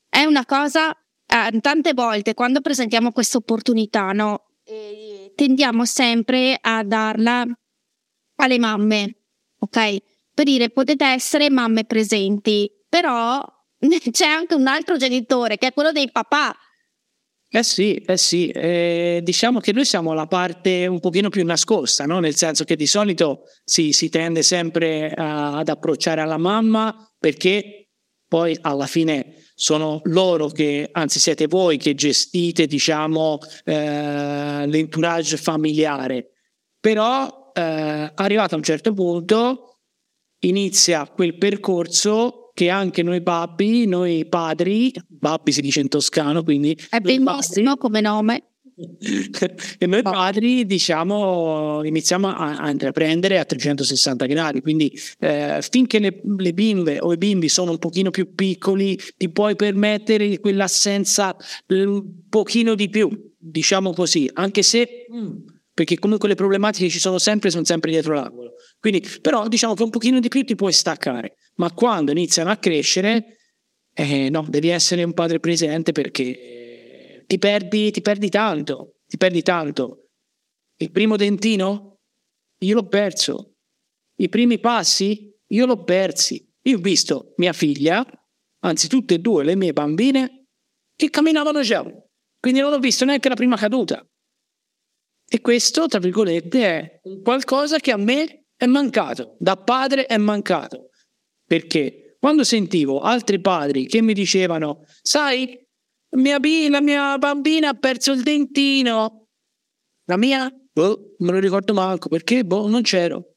È 0.09 0.25
una 0.25 0.47
cosa, 0.47 0.91
eh, 0.91 1.61
tante 1.61 1.93
volte 1.93 2.33
quando 2.33 2.63
presentiamo 2.63 3.13
questa 3.13 3.37
opportunità, 3.37 4.13
no, 4.13 4.55
eh, 4.65 5.35
tendiamo 5.35 5.85
sempre 5.85 6.57
a 6.59 6.83
darla 6.83 7.45
alle 8.45 8.59
mamme, 8.59 9.17
ok? 9.59 10.03
per 10.41 10.45
dire 10.49 10.71
potete 10.71 11.05
essere 11.05 11.51
mamme 11.51 11.85
presenti, 11.85 12.71
però 12.89 13.45
c'è 14.11 14.27
anche 14.27 14.55
un 14.55 14.67
altro 14.67 14.97
genitore 14.97 15.59
che 15.59 15.69
è 15.69 15.73
quello 15.73 15.93
dei 15.93 16.11
papà. 16.11 16.57
Eh 17.53 17.63
sì, 17.65 17.97
eh 17.97 18.17
sì, 18.17 18.49
eh, 18.49 19.21
diciamo 19.23 19.59
che 19.59 19.73
noi 19.73 19.85
siamo 19.85 20.15
la 20.15 20.27
parte 20.27 20.87
un 20.87 21.01
pochino 21.01 21.29
più 21.31 21.45
nascosta, 21.45 22.07
no? 22.07 22.21
nel 22.21 22.37
senso 22.37 22.65
che 22.65 22.77
di 22.77 22.87
solito 22.87 23.43
si, 23.65 23.93
si 23.93 24.09
tende 24.09 24.43
sempre 24.43 25.11
a, 25.11 25.59
ad 25.59 25.69
approcciare 25.69 26.21
alla 26.21 26.39
mamma 26.39 27.13
perché 27.19 27.89
poi 28.27 28.57
alla 28.61 28.87
fine 28.87 29.35
sono 29.57 30.01
loro 30.05 30.47
che, 30.47 30.89
anzi 30.93 31.19
siete 31.19 31.49
voi 31.49 31.77
che 31.77 31.95
gestite, 31.95 32.67
diciamo, 32.67 33.39
eh, 33.65 34.67
l'entourage 34.67 35.37
familiare. 35.37 36.31
Però 36.79 37.40
eh, 37.53 38.13
arrivato 38.15 38.55
a 38.55 38.59
un 38.59 38.63
certo 38.63 38.93
punto 38.93 39.79
inizia 40.41 41.07
quel 41.07 41.37
percorso 41.37 42.51
che 42.55 42.69
anche 42.69 43.03
noi 43.03 43.21
babbi, 43.21 43.87
noi 43.87 44.27
padri, 44.27 44.93
babbi 45.07 45.53
si 45.53 45.61
dice 45.61 45.81
in 45.81 45.89
toscano, 45.89 46.43
quindi... 46.43 46.77
È 46.89 47.01
bellissimo 47.01 47.77
come 47.77 48.01
nome. 48.01 48.45
e 49.79 49.87
noi 49.87 50.01
padri 50.01 50.65
diciamo 50.65 51.83
iniziamo 51.85 52.29
a, 52.29 52.57
a 52.57 52.71
intraprendere 52.71 53.39
a 53.39 53.45
360 53.45 54.25
gradi 54.25 54.63
quindi 54.63 54.91
eh, 55.19 55.59
finché 55.69 55.99
le, 55.99 56.23
le, 56.39 56.53
bimbe 56.55 56.99
o 56.99 57.13
i 57.13 57.19
bimbi 57.19 57.51
sono 57.51 57.73
un 57.73 57.79
pochino 57.79 58.11
più 58.11 58.35
piccoli 58.35 58.99
ti 59.19 59.29
puoi 59.29 59.55
permettere 59.55 60.41
quell'assenza 60.41 61.37
un 61.67 62.03
pochino 62.31 62.75
di 62.75 62.89
più 62.89 63.11
diciamo 63.37 63.93
così 63.93 64.31
anche 64.33 64.63
se 64.63 65.07
mm, 65.13 65.37
perché 65.81 65.99
comunque 65.99 66.29
le 66.29 66.35
problematiche 66.35 66.89
ci 66.89 66.99
sono 66.99 67.19
sempre 67.19 67.51
sono 67.51 67.65
sempre 67.65 67.91
dietro 67.91 68.15
l'angolo 68.15 68.51
quindi, 68.81 69.07
però 69.21 69.47
diciamo 69.47 69.75
che 69.75 69.83
un 69.83 69.91
pochino 69.91 70.21
di 70.21 70.29
più 70.29 70.43
ti 70.43 70.55
puoi 70.55 70.73
staccare, 70.73 71.37
ma 71.57 71.71
quando 71.73 72.11
iniziano 72.11 72.51
a 72.51 72.57
crescere, 72.57 73.37
eh, 73.93 74.31
no, 74.31 74.47
devi 74.49 74.69
essere 74.69 75.05
un 75.05 75.13
padre 75.13 75.39
presente 75.39 75.93
perché 75.93 77.25
ti 77.27 77.39
perdi, 77.39 77.91
ti 77.91 78.01
perdi 78.01 78.31
tanto, 78.31 78.97
ti 79.07 79.19
perdi 79.19 79.43
tanto. 79.43 80.09
Il 80.77 80.91
primo 80.91 81.17
dentino? 81.17 81.99
Io 82.63 82.75
l'ho 82.75 82.89
perso. 82.89 83.57
I 84.17 84.31
primi 84.31 84.59
passi? 84.59 85.31
Io 85.49 85.67
l'ho 85.67 85.85
persi. 85.85 86.43
Io 86.63 86.79
ho 86.79 86.81
visto 86.81 87.35
mia 87.37 87.53
figlia, 87.53 88.03
anzi 88.61 88.89
tutte 88.89 89.15
e 89.15 89.19
due 89.19 89.45
le 89.45 89.57
mie 89.57 89.75
bambine, 89.75 90.47
che 90.97 91.11
camminavano 91.11 91.61
già. 91.61 91.85
Quindi 92.39 92.61
non 92.61 92.73
ho 92.73 92.79
visto 92.79 93.05
neanche 93.05 93.29
la 93.29 93.35
prima 93.35 93.57
caduta. 93.57 94.03
E 95.33 95.41
questo, 95.41 95.87
tra 95.87 96.01
virgolette, 96.01 96.65
è 96.65 97.01
qualcosa 97.23 97.79
che 97.79 97.93
a 97.93 97.97
me 97.97 98.47
è 98.57 98.67
mancato, 98.67 99.37
da 99.39 99.57
padre 99.57 100.07
è 100.07 100.17
mancato. 100.17 100.89
Perché 101.47 102.17
quando 102.19 102.43
sentivo 102.43 103.01
altri 103.01 103.41
padri 103.41 103.87
che 103.87 104.03
mi 104.03 104.13
dicevano, 104.13 104.83
sai, 105.03 105.57
mia 106.17 106.41
b- 106.41 106.69
la 106.69 106.81
mia 106.81 107.17
bambina 107.17 107.69
ha 107.69 107.75
perso 107.75 108.11
il 108.11 108.23
dentino, 108.23 109.29
la 110.07 110.17
mia, 110.17 110.51
boh, 110.73 111.15
me 111.19 111.31
lo 111.31 111.39
ricordo 111.39 111.75
manco, 111.75 112.09
perché 112.09 112.45
boh, 112.45 112.67
non 112.67 112.83
c'ero. 112.83 113.37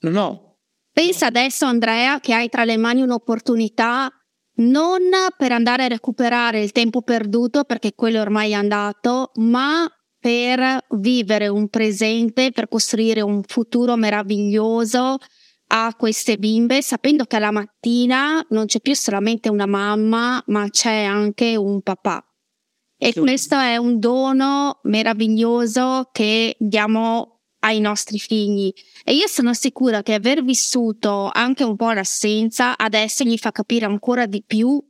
Non 0.00 0.16
ho. 0.16 0.58
Pensa 0.92 1.26
adesso, 1.26 1.64
Andrea, 1.64 2.20
che 2.20 2.34
hai 2.34 2.50
tra 2.50 2.64
le 2.64 2.76
mani 2.76 3.00
un'opportunità 3.00 4.10
non 4.56 5.00
per 5.36 5.50
andare 5.50 5.84
a 5.84 5.88
recuperare 5.88 6.62
il 6.62 6.72
tempo 6.72 7.00
perduto, 7.00 7.64
perché 7.64 7.94
quello 7.94 8.20
ormai 8.20 8.50
è 8.50 8.54
andato, 8.54 9.32
ma 9.36 9.88
per 10.24 10.86
vivere 10.92 11.48
un 11.48 11.68
presente, 11.68 12.50
per 12.50 12.66
costruire 12.66 13.20
un 13.20 13.42
futuro 13.46 13.94
meraviglioso 13.94 15.18
a 15.66 15.94
queste 15.98 16.38
bimbe, 16.38 16.80
sapendo 16.80 17.26
che 17.26 17.36
alla 17.36 17.50
mattina 17.50 18.42
non 18.48 18.64
c'è 18.64 18.80
più 18.80 18.94
solamente 18.94 19.50
una 19.50 19.66
mamma, 19.66 20.42
ma 20.46 20.70
c'è 20.70 21.02
anche 21.02 21.56
un 21.56 21.82
papà. 21.82 22.24
E 22.96 23.12
sì. 23.12 23.20
questo 23.20 23.58
è 23.58 23.76
un 23.76 23.98
dono 23.98 24.80
meraviglioso 24.84 26.08
che 26.10 26.56
diamo 26.58 27.42
ai 27.58 27.80
nostri 27.80 28.18
figli. 28.18 28.72
E 29.04 29.12
io 29.12 29.26
sono 29.26 29.52
sicura 29.52 30.02
che 30.02 30.14
aver 30.14 30.42
vissuto 30.42 31.28
anche 31.30 31.64
un 31.64 31.76
po' 31.76 31.92
l'assenza 31.92 32.78
adesso 32.78 33.24
gli 33.24 33.36
fa 33.36 33.52
capire 33.52 33.84
ancora 33.84 34.24
di 34.24 34.42
più 34.42 34.82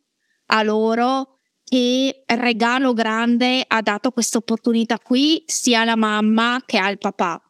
a 0.46 0.62
loro 0.62 1.33
che 1.64 2.24
regalo 2.26 2.92
grande 2.92 3.64
ha 3.66 3.80
dato 3.80 4.10
questa 4.10 4.38
opportunità 4.38 4.98
qui 4.98 5.42
sia 5.46 5.80
alla 5.80 5.96
mamma 5.96 6.62
che 6.64 6.78
al 6.78 6.98
papà. 6.98 7.40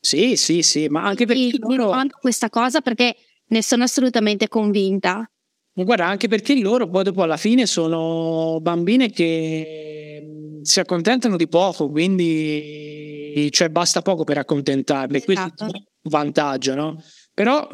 Sì, 0.00 0.36
sì, 0.36 0.62
sì, 0.62 0.88
ma 0.88 1.04
anche 1.04 1.26
perché 1.26 1.48
e 1.48 1.58
loro... 1.58 1.92
questa 2.20 2.50
cosa 2.50 2.80
perché 2.80 3.16
ne 3.46 3.62
sono 3.62 3.84
assolutamente 3.84 4.48
convinta. 4.48 5.28
Guarda, 5.72 6.06
anche 6.06 6.26
perché 6.26 6.58
loro 6.60 6.88
poi 6.88 7.04
dopo 7.04 7.22
alla 7.22 7.36
fine 7.36 7.64
sono 7.66 8.58
bambine 8.60 9.10
che 9.10 10.58
si 10.62 10.80
accontentano 10.80 11.36
di 11.36 11.46
poco, 11.46 11.88
quindi 11.88 13.48
cioè, 13.50 13.68
basta 13.68 14.02
poco 14.02 14.24
per 14.24 14.38
accontentarli. 14.38 15.22
Questo 15.22 15.44
Esatto. 15.44 15.64
è 15.66 15.68
un 15.68 16.10
vantaggio, 16.10 16.74
no? 16.74 17.00
Però 17.32 17.68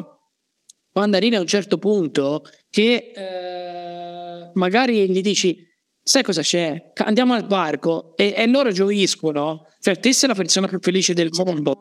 quando 0.91 1.17
arrivi 1.17 1.35
a 1.35 1.39
un 1.39 1.47
certo 1.47 1.77
punto 1.77 2.43
che 2.75 3.13
eh, 3.15 4.51
magari 4.55 5.09
gli 5.09 5.21
dici 5.21 5.65
sai 6.03 6.23
cosa 6.23 6.41
c'è? 6.41 6.91
Andiamo 7.05 7.33
al 7.33 7.47
parco 7.47 8.17
e, 8.17 8.33
e 8.35 8.45
loro 8.47 8.73
gioiscono. 8.73 9.67
Cioè, 9.79 9.97
te 9.97 10.11
sei 10.11 10.27
la 10.27 10.35
persona 10.35 10.67
più 10.67 10.79
felice 10.81 11.13
del 11.13 11.29
mondo. 11.31 11.79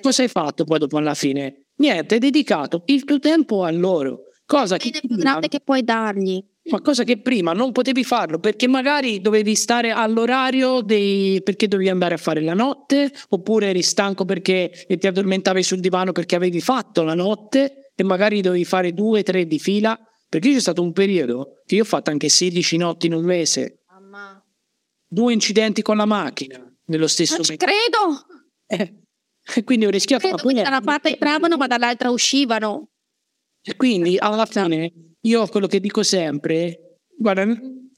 Cosa 0.00 0.22
hai 0.22 0.28
fatto 0.28 0.62
poi 0.62 0.78
dopo 0.78 0.96
alla 0.96 1.14
fine? 1.14 1.64
Niente, 1.78 2.14
hai 2.14 2.20
dedicato 2.20 2.84
il 2.86 3.02
tuo 3.02 3.18
tempo 3.18 3.64
a 3.64 3.70
loro. 3.72 4.26
Cosa 4.46 4.76
che, 4.76 4.90
più 4.90 5.08
prima, 5.08 5.22
grande 5.22 5.48
che 5.48 5.58
puoi 5.58 5.82
dargli. 5.82 6.40
ma 6.70 6.80
cosa 6.82 7.02
che 7.02 7.20
prima 7.20 7.52
non 7.52 7.72
potevi 7.72 8.04
farlo 8.04 8.38
perché 8.38 8.68
magari 8.68 9.20
dovevi 9.20 9.56
stare 9.56 9.90
all'orario 9.90 10.82
dei, 10.82 11.42
perché 11.42 11.66
dovevi 11.66 11.90
andare 11.90 12.14
a 12.14 12.18
fare 12.18 12.40
la 12.42 12.54
notte 12.54 13.10
oppure 13.30 13.70
eri 13.70 13.82
stanco 13.82 14.24
perché 14.24 14.70
ti 14.86 15.06
addormentavi 15.06 15.64
sul 15.64 15.80
divano 15.80 16.12
perché 16.12 16.36
avevi 16.36 16.60
fatto 16.60 17.02
la 17.02 17.14
notte 17.14 17.90
e 17.96 18.04
magari 18.04 18.40
dovevi 18.40 18.64
fare 18.64 18.92
due, 18.92 19.24
tre 19.24 19.44
di 19.48 19.58
fila. 19.58 19.98
Perché 20.28 20.52
c'è 20.52 20.60
stato 20.60 20.82
un 20.82 20.92
periodo 20.92 21.62
che 21.64 21.76
io 21.76 21.82
ho 21.82 21.86
fatto 21.86 22.10
anche 22.10 22.28
16 22.28 22.76
notti 22.76 23.06
in 23.06 23.14
un 23.14 23.24
mese, 23.24 23.82
Mamma. 23.88 24.44
due 25.06 25.32
incidenti 25.32 25.80
con 25.82 25.96
la 25.96 26.04
macchina 26.04 26.62
nello 26.86 27.06
stesso 27.06 27.38
mese. 27.38 27.56
credo. 27.56 28.26
Eh, 28.66 29.02
E 29.54 29.64
quindi 29.64 29.86
ho 29.86 29.90
rischiato 29.90 30.28
Credo 30.28 30.36
ma 30.36 30.42
che 30.42 30.54
poi 30.54 30.62
da 30.62 30.68
una 30.68 30.80
parte 30.82 31.08
entravano 31.10 31.56
ma 31.56 31.66
dall'altra 31.66 32.10
uscivano. 32.10 32.90
E 33.62 33.76
quindi 33.76 34.18
alla 34.18 34.44
fine 34.44 35.14
io 35.22 35.46
quello 35.46 35.66
che 35.66 35.80
dico 35.80 36.02
sempre, 36.02 36.98
guarda, 37.16 37.44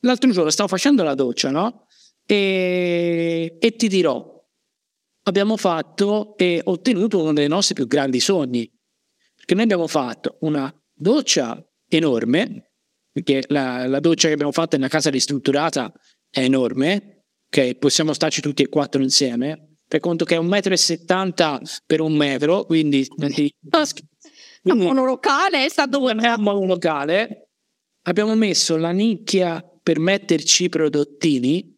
l'altro 0.00 0.30
giorno 0.30 0.50
stavo 0.50 0.68
facendo 0.68 1.02
la 1.02 1.14
doccia, 1.14 1.50
no? 1.50 1.86
E, 2.24 3.56
e 3.58 3.76
ti 3.76 3.88
dirò, 3.88 4.40
abbiamo 5.24 5.56
fatto 5.56 6.36
e 6.36 6.60
ottenuto 6.64 7.20
uno 7.20 7.32
dei 7.32 7.48
nostri 7.48 7.74
più 7.74 7.88
grandi 7.88 8.20
sogni, 8.20 8.70
perché 9.34 9.54
noi 9.54 9.64
abbiamo 9.64 9.88
fatto 9.88 10.36
una 10.42 10.72
doccia 10.92 11.60
enorme, 11.90 12.72
perché 13.12 13.44
la, 13.48 13.86
la 13.86 14.00
doccia 14.00 14.28
che 14.28 14.34
abbiamo 14.34 14.52
fatto 14.52 14.76
nella 14.76 14.88
casa 14.88 15.10
ristrutturata 15.10 15.92
è 16.30 16.40
enorme, 16.40 17.24
ok? 17.52 17.74
Possiamo 17.76 18.12
starci 18.12 18.40
tutti 18.40 18.62
e 18.62 18.68
quattro 18.68 19.02
insieme. 19.02 19.76
Per 19.86 19.98
conto 19.98 20.24
che 20.24 20.36
è 20.36 20.38
un 20.38 20.46
metro 20.46 20.72
e 20.72 20.76
settanta 20.76 21.60
per 21.84 22.00
un 22.00 22.14
metro, 22.14 22.64
quindi 22.64 23.06
Un 24.62 24.78
monolocale 24.78 25.64
è 25.64 25.68
stato 25.68 25.98
torniamo 25.98 26.50
a 26.50 26.54
un 26.54 26.68
locale, 26.68 27.48
abbiamo 28.02 28.34
messo 28.36 28.76
la 28.76 28.92
nicchia 28.92 29.64
per 29.82 29.98
metterci 29.98 30.64
i 30.64 30.68
prodottini, 30.68 31.74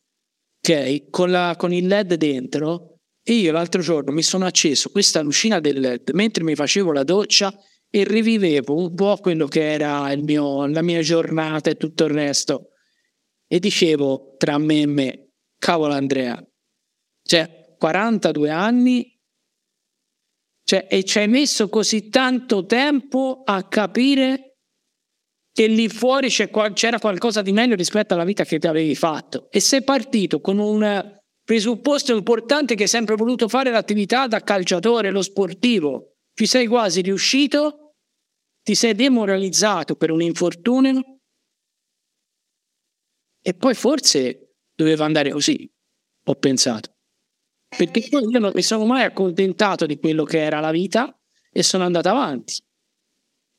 ok, 0.60 1.08
con, 1.08 1.30
la- 1.30 1.54
con 1.56 1.72
il 1.72 1.86
LED 1.86 2.14
dentro. 2.14 2.96
E 3.24 3.34
io 3.34 3.52
l'altro 3.52 3.80
giorno 3.80 4.10
mi 4.12 4.22
sono 4.22 4.44
acceso 4.44 4.90
questa 4.90 5.22
lucina 5.22 5.60
del 5.60 5.78
LED 5.78 6.10
mentre 6.10 6.42
mi 6.42 6.56
facevo 6.56 6.90
la 6.90 7.04
doccia 7.04 7.56
e 7.94 8.04
rivivevo 8.04 8.74
un 8.74 8.94
po' 8.94 9.18
quello 9.20 9.46
che 9.46 9.70
era 9.70 10.16
mio- 10.16 10.66
la 10.66 10.80
mia 10.80 11.02
giornata 11.02 11.68
e 11.68 11.76
tutto 11.76 12.04
il 12.04 12.10
resto. 12.10 12.70
E 13.46 13.58
dicevo 13.58 14.34
tra 14.38 14.56
me 14.56 14.80
e 14.80 14.86
me, 14.86 15.28
cavolo 15.58 15.92
Andrea, 15.92 16.42
cioè 17.22 17.74
42 17.76 18.48
anni 18.48 19.20
cioè, 20.64 20.86
e 20.88 21.04
ci 21.04 21.18
hai 21.18 21.28
messo 21.28 21.68
così 21.68 22.08
tanto 22.08 22.64
tempo 22.64 23.42
a 23.44 23.62
capire 23.64 24.56
che 25.52 25.66
lì 25.66 25.88
fuori 25.88 26.30
c'era 26.30 26.98
qualcosa 26.98 27.42
di 27.42 27.52
meglio 27.52 27.74
rispetto 27.74 28.14
alla 28.14 28.24
vita 28.24 28.44
che 28.44 28.58
ti 28.58 28.66
avevi 28.66 28.94
fatto. 28.94 29.50
E 29.50 29.60
sei 29.60 29.84
partito 29.84 30.40
con 30.40 30.58
un 30.58 31.20
presupposto 31.44 32.16
importante 32.16 32.74
che 32.74 32.84
hai 32.84 32.88
sempre 32.88 33.16
voluto 33.16 33.48
fare 33.48 33.70
l'attività 33.70 34.26
da 34.28 34.40
calciatore, 34.40 35.10
lo 35.10 35.20
sportivo. 35.20 36.14
Ci 36.32 36.46
sei 36.46 36.66
quasi 36.66 37.02
riuscito, 37.02 37.81
ti 38.62 38.74
sei 38.74 38.94
demoralizzato 38.94 39.96
per 39.96 40.10
un 40.10 40.22
infortunio 40.22 41.20
e 43.42 43.54
poi 43.54 43.74
forse 43.74 44.54
doveva 44.74 45.04
andare 45.04 45.30
così, 45.30 45.70
ho 46.24 46.34
pensato. 46.36 46.90
Perché 47.76 48.06
poi 48.08 48.24
io 48.30 48.38
non 48.38 48.52
mi 48.54 48.62
sono 48.62 48.84
mai 48.84 49.04
accontentato 49.04 49.86
di 49.86 49.98
quello 49.98 50.24
che 50.24 50.40
era 50.40 50.60
la 50.60 50.70
vita 50.70 51.18
e 51.50 51.62
sono 51.62 51.84
andato 51.84 52.08
avanti. 52.08 52.54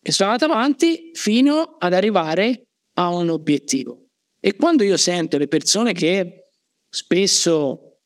E 0.06 0.12
sono 0.12 0.32
andato 0.32 0.52
avanti 0.52 1.12
fino 1.13 1.78
ad 1.78 1.94
arrivare 1.94 2.68
a 2.94 3.10
un 3.10 3.30
obiettivo. 3.30 4.10
E 4.39 4.56
quando 4.56 4.84
io 4.84 4.98
sento 4.98 5.38
le 5.38 5.48
persone 5.48 5.94
che 5.94 6.50
spesso, 6.89 8.00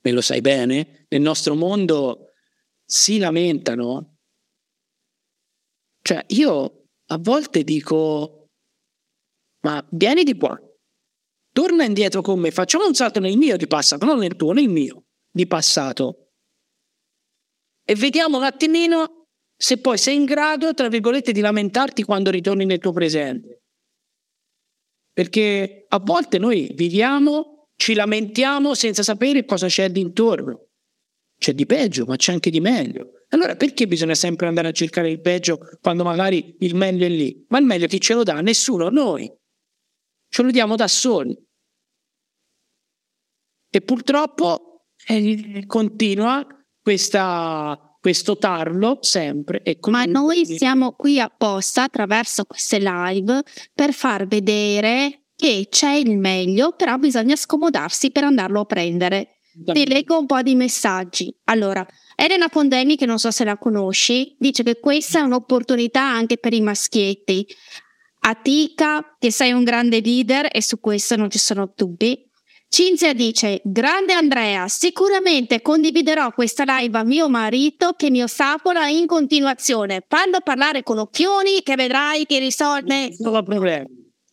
e 0.00 0.10
lo 0.10 0.20
sai 0.20 0.40
bene, 0.40 1.06
nel 1.08 1.20
nostro 1.20 1.54
mondo 1.54 2.32
si 2.84 3.18
lamentano, 3.18 4.13
cioè 6.06 6.22
io 6.28 6.88
a 7.06 7.18
volte 7.18 7.64
dico, 7.64 8.48
ma 9.64 9.82
vieni 9.92 10.22
di 10.22 10.36
qua, 10.36 10.54
torna 11.50 11.84
indietro 11.84 12.20
con 12.20 12.38
me, 12.38 12.50
facciamo 12.50 12.86
un 12.86 12.94
salto 12.94 13.20
nel 13.20 13.38
mio 13.38 13.56
di 13.56 13.66
passato, 13.66 14.04
non 14.04 14.18
nel 14.18 14.36
tuo, 14.36 14.52
nel 14.52 14.68
mio 14.68 15.04
di 15.30 15.46
passato. 15.46 16.28
E 17.82 17.94
vediamo 17.94 18.36
un 18.36 18.44
attimino 18.44 19.28
se 19.56 19.78
poi 19.78 19.96
sei 19.96 20.16
in 20.16 20.26
grado, 20.26 20.74
tra 20.74 20.88
virgolette, 20.88 21.32
di 21.32 21.40
lamentarti 21.40 22.02
quando 22.02 22.30
ritorni 22.30 22.66
nel 22.66 22.80
tuo 22.80 22.92
presente. 22.92 23.62
Perché 25.10 25.86
a 25.88 26.00
volte 26.00 26.38
noi 26.38 26.70
viviamo, 26.74 27.68
ci 27.76 27.94
lamentiamo 27.94 28.74
senza 28.74 29.02
sapere 29.02 29.46
cosa 29.46 29.68
c'è 29.68 29.88
d'intorno. 29.88 30.66
C'è 31.38 31.54
di 31.54 31.64
peggio, 31.64 32.04
ma 32.04 32.16
c'è 32.16 32.32
anche 32.32 32.50
di 32.50 32.60
meglio. 32.60 33.23
Allora 33.34 33.56
perché 33.56 33.88
bisogna 33.88 34.14
sempre 34.14 34.46
andare 34.46 34.68
a 34.68 34.72
cercare 34.72 35.10
il 35.10 35.20
peggio 35.20 35.58
quando 35.80 36.04
magari 36.04 36.54
il 36.60 36.76
meglio 36.76 37.04
è 37.04 37.08
lì? 37.08 37.44
Ma 37.48 37.58
il 37.58 37.64
meglio 37.64 37.88
chi 37.88 38.00
ce 38.00 38.14
lo 38.14 38.22
dà? 38.22 38.40
Nessuno, 38.40 38.88
noi. 38.90 39.30
Ce 40.28 40.42
lo 40.42 40.52
diamo 40.52 40.76
da 40.76 40.86
soli. 40.86 41.36
E 43.70 43.80
purtroppo 43.80 44.86
eh, 45.08 45.64
continua 45.66 46.46
questa, 46.80 47.76
questo 48.00 48.38
tarlo 48.38 48.98
sempre. 49.00 49.62
E 49.62 49.78
Ma 49.90 50.04
noi 50.04 50.46
siamo 50.46 50.92
qui 50.92 51.18
apposta 51.18 51.82
attraverso 51.82 52.44
queste 52.44 52.78
live 52.78 53.42
per 53.74 53.92
far 53.92 54.28
vedere 54.28 55.24
che 55.34 55.66
c'è 55.68 55.94
il 55.94 56.16
meglio, 56.18 56.76
però 56.76 56.98
bisogna 56.98 57.34
scomodarsi 57.34 58.12
per 58.12 58.22
andarlo 58.22 58.60
a 58.60 58.64
prendere. 58.64 59.38
Ti 59.64 59.86
leggo 59.88 60.18
un 60.18 60.26
po' 60.26 60.42
di 60.42 60.54
messaggi. 60.54 61.36
Allora, 61.44 61.84
Elena 62.16 62.48
Pondemi, 62.48 62.96
che 62.96 63.06
non 63.06 63.18
so 63.18 63.30
se 63.30 63.44
la 63.44 63.56
conosci, 63.58 64.36
dice 64.38 64.62
che 64.62 64.78
questa 64.78 65.20
è 65.20 65.22
un'opportunità 65.22 66.02
anche 66.02 66.38
per 66.38 66.52
i 66.52 66.60
maschietti. 66.60 67.46
Atica, 68.20 69.16
che 69.18 69.30
sei 69.30 69.52
un 69.52 69.64
grande 69.64 70.00
leader 70.00 70.48
e 70.50 70.62
su 70.62 70.80
questo 70.80 71.16
non 71.16 71.30
ci 71.30 71.38
sono 71.38 71.72
dubbi. 71.74 72.30
Cinzia 72.68 73.12
dice: 73.12 73.60
Grande 73.62 74.14
Andrea, 74.14 74.66
sicuramente 74.66 75.62
condividerò 75.62 76.32
questa 76.32 76.64
live 76.66 76.98
a 76.98 77.04
mio 77.04 77.28
marito 77.28 77.92
che 77.92 78.10
mi 78.10 78.22
ostacola 78.22 78.88
in 78.88 79.06
continuazione. 79.06 80.04
Fallo 80.08 80.40
parlare 80.42 80.82
con 80.82 80.98
Occhioni 80.98 81.62
che 81.62 81.76
vedrai 81.76 82.26
che 82.26 82.38
risolve. 82.38 83.14
Non 83.18 83.36
ho 83.36 83.42
problemi. 83.42 83.86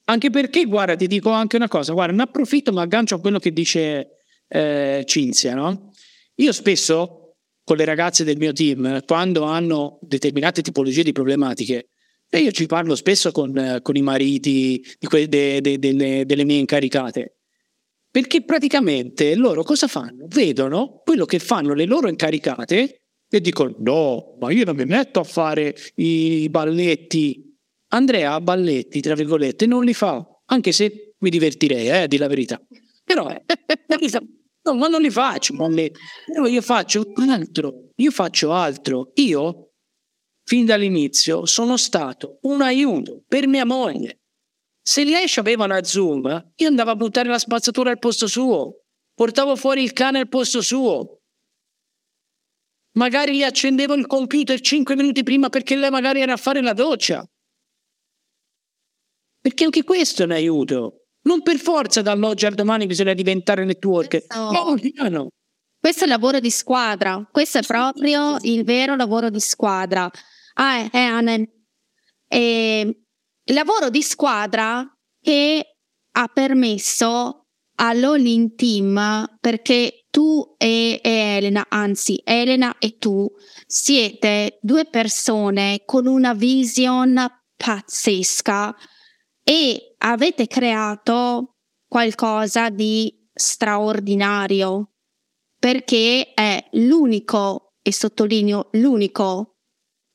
Anche 0.06 0.30
perché, 0.30 0.66
guarda, 0.66 0.96
ti 0.96 1.08
dico 1.08 1.30
anche 1.30 1.58
una 1.58 1.68
cosa, 1.68 1.94
guarda, 1.94 2.16
ne 2.16 2.24
approfitto, 2.24 2.72
ma 2.72 2.82
aggancio 2.82 3.16
a 3.16 3.20
quello 3.20 3.38
che 3.38 3.54
dice 3.54 4.08
eh, 4.48 5.04
Cinzia, 5.06 5.54
no? 5.54 5.92
Io 6.36 6.52
spesso 6.52 7.21
con 7.64 7.78
le 7.78 7.86
ragazze 7.86 8.24
del 8.24 8.38
mio 8.38 8.54
team, 8.54 9.04
quando 9.06 9.44
hanno 9.44 10.00
determinate 10.02 10.62
tipologie 10.62 11.04
di 11.04 11.12
problematiche, 11.12 11.90
e 12.30 12.40
io 12.40 12.52
ci 12.52 12.66
parlo 12.66 12.96
spesso 12.96 13.32
con, 13.32 13.80
con 13.82 13.96
i 13.96 14.02
mariti 14.02 14.82
que- 15.00 15.28
de- 15.28 15.60
de- 15.62 15.80
delle, 15.80 16.26
delle 16.26 16.46
mie 16.46 16.60
incaricate, 16.60 17.38
perché 18.10 18.44
praticamente 18.44 19.36
loro 19.36 19.64
cosa 19.64 19.88
fanno? 19.88 20.26
Vedono 20.28 21.02
quello 21.04 21.26
che 21.26 21.40
fanno 21.40 21.74
le 21.74 21.86
loro 21.86 22.10
incaricate 22.10 23.04
e 23.30 23.40
dicono 23.40 23.76
no, 23.80 24.38
ma 24.40 24.52
io 24.52 24.66
non 24.66 24.76
mi 24.76 24.86
metto 24.86 25.20
a 25.22 25.24
fare 25.24 25.76
i 25.96 26.48
balletti. 26.50 27.50
Andrea 27.94 28.40
balletti, 28.42 29.00
tra 29.00 29.16
virgolette, 29.16 29.66
non 29.66 29.86
li 29.86 29.94
fa, 29.94 30.26
anche 30.46 30.72
se 30.74 31.16
mi 31.20 31.30
divertirei, 31.30 32.04
eh, 32.04 32.08
di 32.08 32.18
la 32.18 32.28
verità. 32.28 32.62
Però, 33.04 33.30
eh, 33.30 33.44
no, 34.64 34.74
ma 34.76 34.88
non 34.88 35.02
li 35.02 35.10
faccio 35.10 35.56
balletti. 35.56 36.00
Io 36.48 36.62
faccio 36.62 37.04
altro, 37.16 37.90
io 37.96 38.12
faccio 38.12 38.52
altro. 38.52 39.12
Io, 39.16 39.72
fin 40.44 40.66
dall'inizio, 40.66 41.46
sono 41.46 41.78
stato 41.78 42.40
un 42.42 42.62
aiuto 42.62 43.24
per 43.28 43.48
mia 43.48 43.66
moglie. 43.66 44.20
Se 44.84 45.04
lei 45.04 45.28
aveva 45.36 45.66
una 45.66 45.84
Zoom, 45.84 46.54
io 46.56 46.68
andavo 46.68 46.92
a 46.92 46.96
buttare 46.96 47.30
la 47.30 47.38
spazzatura 47.38 47.92
al 47.92 48.00
posto 48.00 48.28
suo, 48.28 48.84
portavo 49.14 49.56
fuori 49.56 49.84
il 49.84 49.94
cane 49.94 50.20
al 50.20 50.28
posto 50.28 50.62
suo. 50.62 51.22
Magari 52.94 53.38
gli 53.38 53.44
accendevo 53.44 53.94
il 53.94 54.06
computer 54.06 54.60
5 54.60 54.96
minuti 54.96 55.24
prima 55.24 55.50
perché 55.50 55.76
lei 55.76 55.90
magari 55.90 56.20
era 56.20 56.34
a 56.34 56.38
fare 56.38 56.62
la 56.62 56.74
doccia. 56.74 57.26
Perché 59.40 59.64
anche 59.64 59.84
questo 59.84 60.24
è 60.24 60.26
un 60.26 60.32
aiuto. 60.32 61.01
Non 61.24 61.42
per 61.42 61.58
forza 61.58 62.02
dall'oggi 62.02 62.46
al 62.46 62.54
domani 62.56 62.86
bisogna 62.88 63.14
diventare 63.14 63.64
network. 63.66 64.10
Questo- 64.26 64.52
No, 64.52 64.76
piano. 64.76 65.28
Questo 65.80 66.02
è 66.02 66.04
il 66.04 66.10
lavoro 66.12 66.40
di 66.40 66.52
squadra, 66.52 67.28
questo 67.32 67.58
è 67.58 67.64
proprio 67.64 68.38
il 68.42 68.64
vero 68.64 68.96
lavoro 68.96 69.30
di 69.30 69.40
squadra. 69.40 70.10
Ah, 70.56 70.78
eh, 70.92 71.00
Anen. 71.00 71.44
E 72.28 72.82
il 73.44 73.54
lavoro 73.56 73.90
di 73.90 74.02
squadra 74.04 74.88
che 75.20 75.66
ha 76.14 76.28
permesso 76.28 77.48
all'All-in 77.78 78.56
Team, 78.56 79.38
perché 79.40 80.06
tu 80.12 80.56
e, 80.58 81.00
e 81.02 81.10
Elena, 81.38 81.66
anzi 81.70 82.22
Elena 82.24 82.76
e 82.78 82.98
tu, 82.98 83.28
siete 83.66 84.60
due 84.62 84.86
persone 84.86 85.82
con 85.86 86.06
una 86.06 86.34
vision 86.36 87.28
pazzesca 87.58 88.76
e 89.44 89.96
avete 89.98 90.48
creato 90.48 91.58
qualcosa 91.88 92.70
di 92.70 93.28
straordinario 93.34 94.92
perché 95.58 96.34
è 96.34 96.68
l'unico, 96.72 97.76
e 97.84 97.94
sottolineo 97.94 98.70
l'unico, 98.74 99.58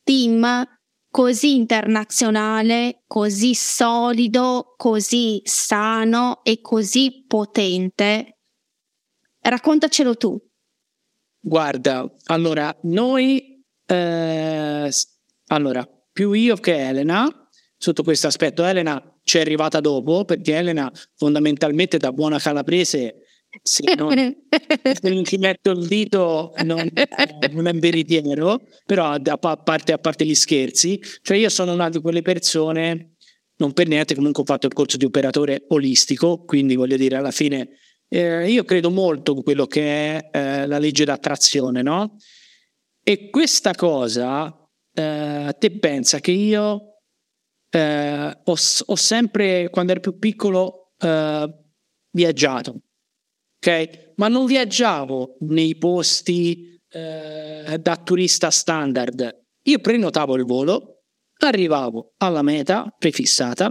team 0.03 0.65
così 1.09 1.55
internazionale, 1.55 3.05
così 3.07 3.55
solido, 3.55 4.75
così 4.77 5.41
sano 5.45 6.41
e 6.43 6.61
così 6.61 7.25
potente. 7.27 8.41
Raccontacelo 9.41 10.17
tu. 10.17 10.39
Guarda, 11.41 12.13
allora, 12.27 12.77
noi, 12.83 13.65
eh, 13.87 14.91
allora, 15.47 15.89
più 16.13 16.33
io 16.33 16.57
che 16.57 16.89
Elena, 16.89 17.27
sotto 17.79 18.03
questo 18.03 18.27
aspetto, 18.27 18.65
Elena 18.65 19.01
ci 19.27 19.39
è 19.39 19.41
arrivata 19.41 19.81
dopo, 19.81 20.25
perché 20.25 20.55
Elena 20.55 20.91
fondamentalmente 21.17 21.97
da 21.97 22.13
buona 22.13 22.39
calabrese 22.39 23.23
sì, 23.61 23.83
non, 23.97 24.15
se 24.15 25.09
non 25.09 25.25
ci 25.25 25.37
metto 25.39 25.73
il 25.73 25.89
dito 25.89 26.53
non, 26.63 26.89
non 27.51 27.67
è 27.67 27.73
veritiero, 27.73 28.61
però 28.85 29.15
a 29.15 29.57
parte, 29.57 29.93
a 29.93 29.99
parte 29.99 30.25
gli 30.25 30.35
scherzi, 30.35 31.01
cioè 31.23 31.39
io 31.39 31.49
sono 31.49 31.73
una 31.73 31.89
di 31.89 32.01
quelle 32.01 32.23
persone, 32.23 33.17
non 33.57 33.73
per 33.73 33.89
niente 33.89 34.15
comunque 34.15 34.43
ho 34.43 34.47
fatto 34.47 34.69
il 34.69 34.73
corso 34.73 34.97
di 34.97 35.07
operatore 35.07 35.65
olistico, 35.71 36.45
quindi 36.45 36.77
voglio 36.77 36.97
dire 36.97 37.17
alla 37.17 37.33
fine 37.33 37.79
eh, 38.09 38.49
io 38.49 38.63
credo 38.63 38.91
molto 38.91 39.33
in 39.33 39.43
quello 39.43 39.67
che 39.67 39.83
è 39.83 40.29
eh, 40.31 40.67
la 40.69 40.79
legge 40.79 41.05
d'attrazione, 41.05 41.83
no? 41.83 42.17
E 43.03 43.29
questa 43.31 43.75
cosa, 43.75 44.57
eh, 44.95 45.57
te 45.59 45.79
pensa 45.79 46.21
che 46.21 46.31
io 46.31 46.96
eh, 47.77 48.39
ho, 48.45 48.55
ho, 48.87 48.97
sempre, 48.97 49.69
quando 49.71 49.93
ero 49.93 50.01
più 50.01 50.19
piccolo, 50.19 50.93
eh, 50.99 51.55
viaggiato 52.11 52.81
ok? 53.67 54.13
Ma 54.17 54.29
non 54.29 54.47
viaggiavo 54.47 55.37
nei 55.41 55.77
posti 55.77 56.81
eh, 56.89 57.79
da 57.81 57.97
turista 57.97 58.51
standard. 58.51 59.45
Io 59.63 59.79
prenotavo 59.81 60.37
il 60.37 60.45
volo, 60.45 61.03
arrivavo 61.39 62.15
alla 62.19 62.43
meta 62.43 62.95
prefissata, 62.97 63.69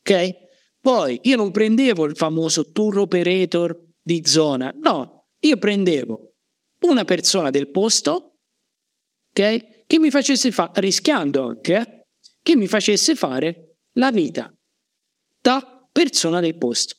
ok? 0.00 0.46
Poi 0.80 1.20
io 1.22 1.36
non 1.36 1.50
prendevo 1.50 2.04
il 2.04 2.16
famoso 2.16 2.70
tour 2.72 2.98
operator 2.98 3.78
di 4.02 4.22
zona, 4.24 4.74
no, 4.82 5.28
io 5.40 5.56
prendevo 5.56 6.34
una 6.82 7.04
persona 7.04 7.50
del 7.50 7.70
posto, 7.70 8.38
ok? 9.30 9.86
Che 9.86 9.98
mi 9.98 10.10
facesse 10.10 10.50
fare, 10.50 10.80
rischiando 10.80 11.46
anche, 11.46 11.97
che 12.48 12.56
mi 12.56 12.66
facesse 12.66 13.14
fare 13.14 13.76
la 13.98 14.10
vita 14.10 14.50
da 15.38 15.86
persona 15.92 16.40
del 16.40 16.56
posto. 16.56 16.94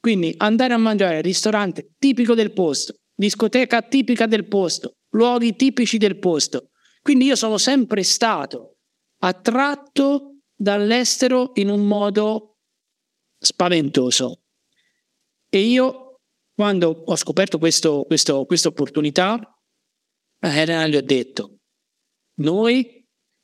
Quindi 0.00 0.34
andare 0.38 0.74
a 0.74 0.78
mangiare 0.78 1.18
al 1.18 1.22
ristorante 1.22 1.92
tipico 1.96 2.34
del 2.34 2.52
posto, 2.52 2.94
discoteca 3.14 3.82
tipica 3.82 4.26
del 4.26 4.48
posto, 4.48 4.96
luoghi 5.10 5.54
tipici 5.54 5.96
del 5.96 6.18
posto. 6.18 6.70
Quindi 7.02 7.26
io 7.26 7.36
sono 7.36 7.56
sempre 7.56 8.02
stato 8.02 8.78
attratto 9.18 10.40
dall'estero 10.56 11.52
in 11.54 11.70
un 11.70 11.86
modo 11.86 12.58
spaventoso. 13.38 14.42
E 15.48 15.60
io, 15.60 16.16
quando 16.52 17.04
ho 17.06 17.14
scoperto 17.14 17.58
questa 17.58 18.34
opportunità, 18.34 19.34
a 20.40 20.48
Elena 20.48 20.88
gli 20.88 20.96
ho 20.96 21.02
detto, 21.02 21.58
noi 22.38 22.99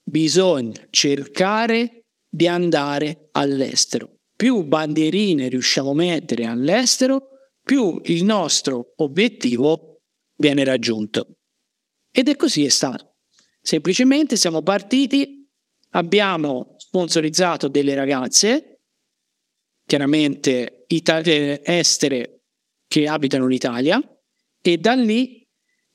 bisogna 0.08 0.86
cercare 0.90 2.04
di 2.28 2.46
andare 2.46 3.28
all'estero 3.32 4.16
più 4.36 4.62
bandierine 4.64 5.48
riusciamo 5.48 5.90
a 5.90 5.94
mettere 5.94 6.44
all'estero, 6.44 7.30
più 7.62 7.98
il 8.04 8.22
nostro 8.22 8.92
obiettivo 8.96 10.02
viene 10.36 10.62
raggiunto. 10.62 11.38
Ed 12.12 12.28
è 12.28 12.36
così 12.36 12.64
è 12.64 12.68
stato. 12.68 13.16
Semplicemente 13.60 14.36
siamo 14.36 14.62
partiti, 14.62 15.48
abbiamo 15.90 16.74
sponsorizzato 16.76 17.68
delle 17.68 17.94
ragazze, 17.94 18.82
chiaramente 19.84 20.84
itali- 20.88 21.60
estere 21.64 22.42
che 22.86 23.08
abitano 23.08 23.46
in 23.46 23.52
Italia, 23.52 24.00
e 24.60 24.76
da 24.76 24.94
lì 24.94 25.45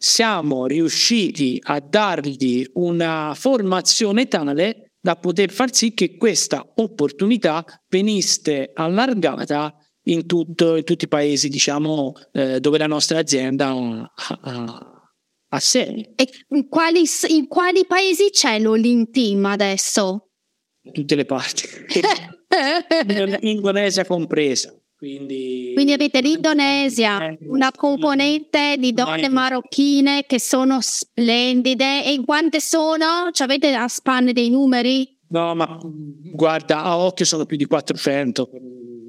siamo 0.04 0.66
riusciti 0.66 1.60
a 1.62 1.80
dargli 1.80 2.66
una 2.74 3.34
formazione 3.36 4.28
tale 4.28 4.94
da 5.00 5.16
poter 5.16 5.52
far 5.52 5.72
sì 5.76 5.94
che 5.94 6.18
questa 6.18 6.74
opportunità 6.78 7.64
venisse 7.88 8.72
allargata 8.74 9.76
in, 10.06 10.26
tutto, 10.26 10.76
in 10.76 10.84
tutti 10.84 11.06
i 11.06 11.08
paesi, 11.08 11.50
diciamo, 11.50 12.14
eh, 12.32 12.60
dove 12.60 12.80
la 12.80 12.88
nostra 12.88 13.20
azienda 13.20 13.70
ha, 13.70 14.12
ha, 14.42 15.12
ha 15.50 15.60
sede. 15.60 16.14
E 16.16 16.28
in 16.50 16.68
quali, 16.68 17.04
in 17.28 17.48
quali 17.48 17.86
paesi 17.86 18.32
c'è 18.32 18.58
l'Olin 18.58 19.12
Team 19.12 19.46
adesso? 19.46 20.32
In 20.82 20.94
tutte 20.94 21.14
le 21.14 21.26
parti. 21.26 21.62
Indonesia 23.42 24.04
compresa. 24.04 24.76
Quindi, 25.02 25.72
Quindi 25.74 25.94
avete 25.94 26.22
l'Indonesia, 26.22 27.26
eh, 27.26 27.40
una 27.48 27.72
componente 27.76 28.76
di 28.78 28.94
donne 28.94 29.30
marocchine 29.30 30.26
che 30.28 30.40
sono 30.40 30.78
splendide. 30.80 32.06
E 32.06 32.22
quante 32.24 32.62
sono? 32.62 33.32
Ci 33.32 33.42
avete 33.42 33.74
a 33.74 33.88
spanne 33.88 34.32
dei 34.32 34.52
numeri? 34.52 35.18
No, 35.30 35.56
ma 35.56 35.80
guarda, 35.82 36.84
a 36.84 37.00
occhio 37.00 37.26
sono 37.26 37.48
più 37.48 37.58
di 37.58 37.66
400. 37.66 38.50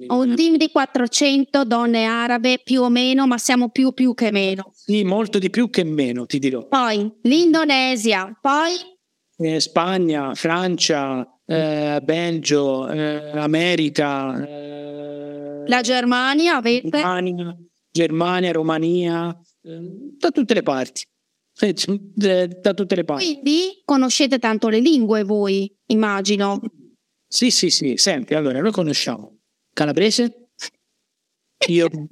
Un 0.09 0.35
team 0.35 0.57
di 0.57 0.71
400 0.71 1.63
donne 1.67 2.07
arabe 2.07 2.63
più 2.65 2.81
o 2.81 2.89
meno, 2.89 3.27
ma 3.27 3.37
siamo 3.37 3.69
più 3.69 3.93
più 3.93 4.15
che 4.15 4.31
meno. 4.33 4.71
Sì, 4.73 5.05
molto 5.05 5.39
di 5.39 5.51
più 5.51 5.69
che 5.69 5.85
meno, 5.85 6.25
ti 6.25 6.39
dirò. 6.39 6.67
Poi 6.69 7.19
l'Indonesia, 7.21 8.35
poi 8.41 8.73
eh, 9.37 9.61
Spagna, 9.61 10.35
Francia, 10.35 11.39
eh, 11.45 12.01
Belgio, 12.03 12.89
eh, 12.89 13.33
America. 13.35 14.62
La 15.67 15.81
Germania 15.81 16.57
avete? 16.57 16.89
Germania, 16.91 17.57
Germania 17.91 18.53
Romania, 18.53 19.41
eh, 19.63 19.79
da 20.19 20.31
tutte 20.31 20.55
le 20.55 20.63
parti. 20.63 21.05
Eh, 21.61 21.75
da 22.61 22.75
tutte 22.75 22.95
le 22.95 23.05
parti. 23.05 23.25
Quindi 23.25 23.83
conoscete 23.85 24.39
tanto 24.39 24.69
le 24.69 24.81
lingue 24.81 25.23
voi, 25.25 25.73
immagino. 25.87 26.61
Sì, 27.27 27.51
sì, 27.51 27.71
sì. 27.71 27.97
Senti, 27.97 28.35
allora, 28.35 28.61
noi 28.61 28.73
conosciamo 28.73 29.39
calabrese, 29.73 30.51
io 31.69 31.89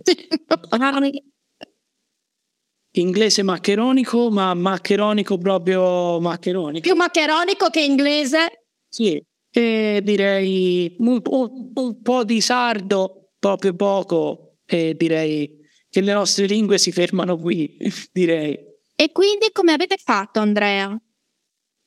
inglese 2.92 3.42
maccheronico, 3.42 4.30
ma 4.30 4.54
maccheronico 4.54 5.38
proprio 5.38 6.20
maccheronico. 6.20 6.80
Più 6.80 6.96
maccheronico 6.96 7.68
che 7.68 7.82
inglese? 7.82 8.64
Sì, 8.88 9.22
e 9.52 10.00
direi 10.02 10.94
un, 10.98 11.20
un, 11.24 11.70
un 11.74 12.02
po' 12.02 12.24
di 12.24 12.40
sardo, 12.40 13.19
proprio 13.40 13.74
poco, 13.74 14.58
e 14.64 14.94
direi 14.94 15.58
che 15.88 16.00
le 16.00 16.12
nostre 16.12 16.46
lingue 16.46 16.78
si 16.78 16.92
fermano 16.92 17.36
qui, 17.36 17.76
direi. 18.12 18.56
E 18.94 19.10
quindi 19.10 19.48
come 19.50 19.72
avete 19.72 19.96
fatto, 19.96 20.38
Andrea? 20.38 20.96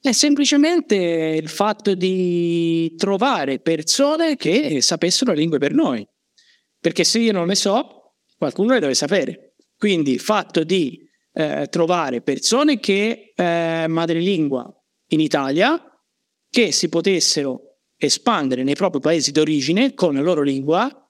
È 0.02 0.12
semplicemente 0.12 0.96
il 0.96 1.48
fatto 1.48 1.96
di 1.96 2.94
trovare 2.98 3.60
persone 3.60 4.36
che 4.36 4.82
sapessero 4.82 5.32
le 5.32 5.38
lingue 5.38 5.60
per 5.60 5.74
noi. 5.74 6.06
Perché 6.78 7.06
se 7.06 7.20
io 7.20 7.32
non 7.32 7.48
le 7.48 7.56
so, 7.56 8.16
qualcuno 8.38 8.74
le 8.74 8.82
deve 8.82 8.96
sapere. 8.96 9.56
Quindi 9.78 10.12
il 10.12 10.20
fatto 10.20 10.66
di 10.66 11.00
eh, 11.32 11.68
trovare 11.70 12.22
persone 12.22 12.80
che 12.80 13.32
eh, 13.34 13.86
madrelingua 13.88 14.70
in 15.10 15.22
Italia 15.22 15.82
che 16.50 16.72
si 16.72 16.90
potessero 16.90 17.78
espandere 17.96 18.64
nei 18.64 18.76
propri 18.76 19.00
paesi 19.00 19.32
d'origine 19.32 19.94
con 19.94 20.16
la 20.16 20.22
loro 20.22 20.42
lingua 20.42 21.03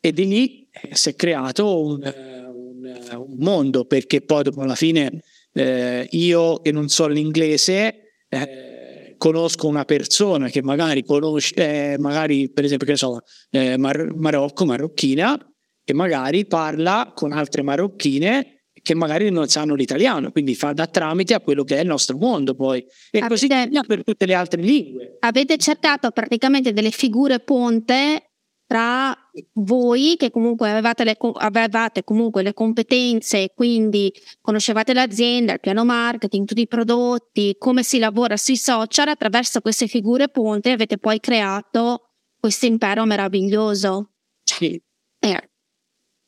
e 0.00 0.12
di 0.12 0.26
lì 0.26 0.68
eh, 0.70 0.94
si 0.94 1.10
è 1.10 1.14
creato 1.14 1.84
un, 1.84 2.02
eh, 2.02 2.46
un, 2.46 2.86
eh, 2.86 3.14
un 3.14 3.36
mondo 3.38 3.84
perché 3.84 4.22
poi 4.22 4.44
dopo 4.44 4.62
alla 4.62 4.74
fine 4.74 5.22
eh, 5.52 6.06
io 6.10 6.60
che 6.60 6.72
non 6.72 6.88
so 6.88 7.06
l'inglese 7.06 8.24
eh, 8.28 9.14
conosco 9.18 9.66
una 9.66 9.84
persona 9.84 10.48
che 10.48 10.62
magari 10.62 11.04
conosce 11.04 11.92
eh, 11.92 11.98
magari 11.98 12.50
per 12.50 12.64
esempio 12.64 12.86
che 12.86 12.96
so 12.96 13.20
Mar- 13.50 14.14
Marocco 14.14 14.64
marocchina 14.64 15.38
e 15.84 15.92
magari 15.92 16.46
parla 16.46 17.12
con 17.14 17.32
altre 17.32 17.62
marocchine 17.62 18.42
che 18.42 18.60
che 18.82 18.94
magari 18.94 19.30
non 19.30 19.46
sanno 19.48 19.74
l'italiano, 19.74 20.30
quindi 20.30 20.54
fa 20.54 20.72
da 20.72 20.86
tramite 20.86 21.34
a 21.34 21.40
quello 21.40 21.64
che 21.64 21.76
è 21.76 21.80
il 21.80 21.86
nostro 21.86 22.16
mondo 22.16 22.54
poi. 22.54 22.84
E 23.10 23.18
avete, 23.18 23.28
così 23.28 23.46
per 23.86 24.04
tutte 24.04 24.26
le 24.26 24.34
altre 24.34 24.62
lingue. 24.62 25.16
Avete 25.20 25.58
cercato 25.58 26.10
praticamente 26.10 26.72
delle 26.72 26.90
figure 26.90 27.40
ponte 27.40 28.29
tra 28.70 29.18
voi 29.54 30.14
che 30.16 30.30
comunque 30.30 30.70
avevate, 30.70 31.02
le, 31.02 31.16
avevate 31.38 32.04
comunque 32.04 32.44
le 32.44 32.54
competenze, 32.54 33.50
quindi 33.52 34.12
conoscevate 34.40 34.94
l'azienda, 34.94 35.54
il 35.54 35.58
piano 35.58 35.84
marketing, 35.84 36.46
tutti 36.46 36.60
i 36.60 36.68
prodotti, 36.68 37.56
come 37.58 37.82
si 37.82 37.98
lavora 37.98 38.36
sui 38.36 38.56
social, 38.56 39.08
attraverso 39.08 39.60
queste 39.60 39.88
figure 39.88 40.28
ponte 40.28 40.70
avete 40.70 40.98
poi 40.98 41.18
creato 41.18 42.10
questo 42.38 42.66
impero 42.66 43.04
meraviglioso. 43.06 44.12
Sì. 44.44 44.80
Eh, 45.18 45.50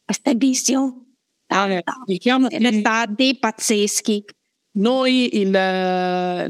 questo 0.04 0.30
è 0.30 0.34
bellissimo. 0.34 1.14
Diciamo 2.06 2.48
stati 2.50 3.38
pazzeschi. 3.38 4.24
Noi 4.78 5.38
il, 5.38 5.50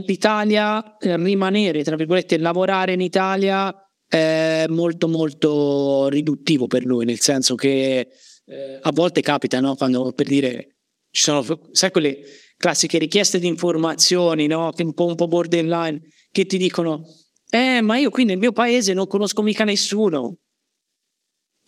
l'Italia, 0.06 0.96
eh, 0.96 1.16
rimanere, 1.18 1.84
tra 1.84 1.96
virgolette, 1.96 2.38
lavorare 2.38 2.94
in 2.94 3.02
Italia 3.02 3.76
è 4.12 4.66
molto 4.68 5.08
molto 5.08 6.08
riduttivo 6.08 6.66
per 6.66 6.84
lui, 6.84 7.06
nel 7.06 7.20
senso 7.20 7.54
che 7.54 8.08
eh, 8.44 8.78
a 8.82 8.92
volte 8.92 9.22
capita, 9.22 9.58
no? 9.58 9.74
Quando 9.74 10.12
per 10.12 10.26
dire 10.26 10.76
ci 11.10 11.22
sono, 11.22 11.42
sai, 11.70 11.90
quelle 11.90 12.20
classiche 12.58 12.98
richieste 12.98 13.38
di 13.38 13.46
informazioni, 13.46 14.46
no? 14.46 14.70
Che 14.72 14.82
un 14.82 14.92
po', 14.92 15.06
un 15.06 15.14
po' 15.14 15.28
borderline, 15.28 15.98
che 16.30 16.44
ti 16.44 16.58
dicono, 16.58 17.06
eh, 17.48 17.80
ma 17.80 17.96
io 17.96 18.10
qui 18.10 18.26
nel 18.26 18.36
mio 18.36 18.52
paese 18.52 18.92
non 18.92 19.06
conosco 19.06 19.40
mica 19.40 19.64
nessuno. 19.64 20.36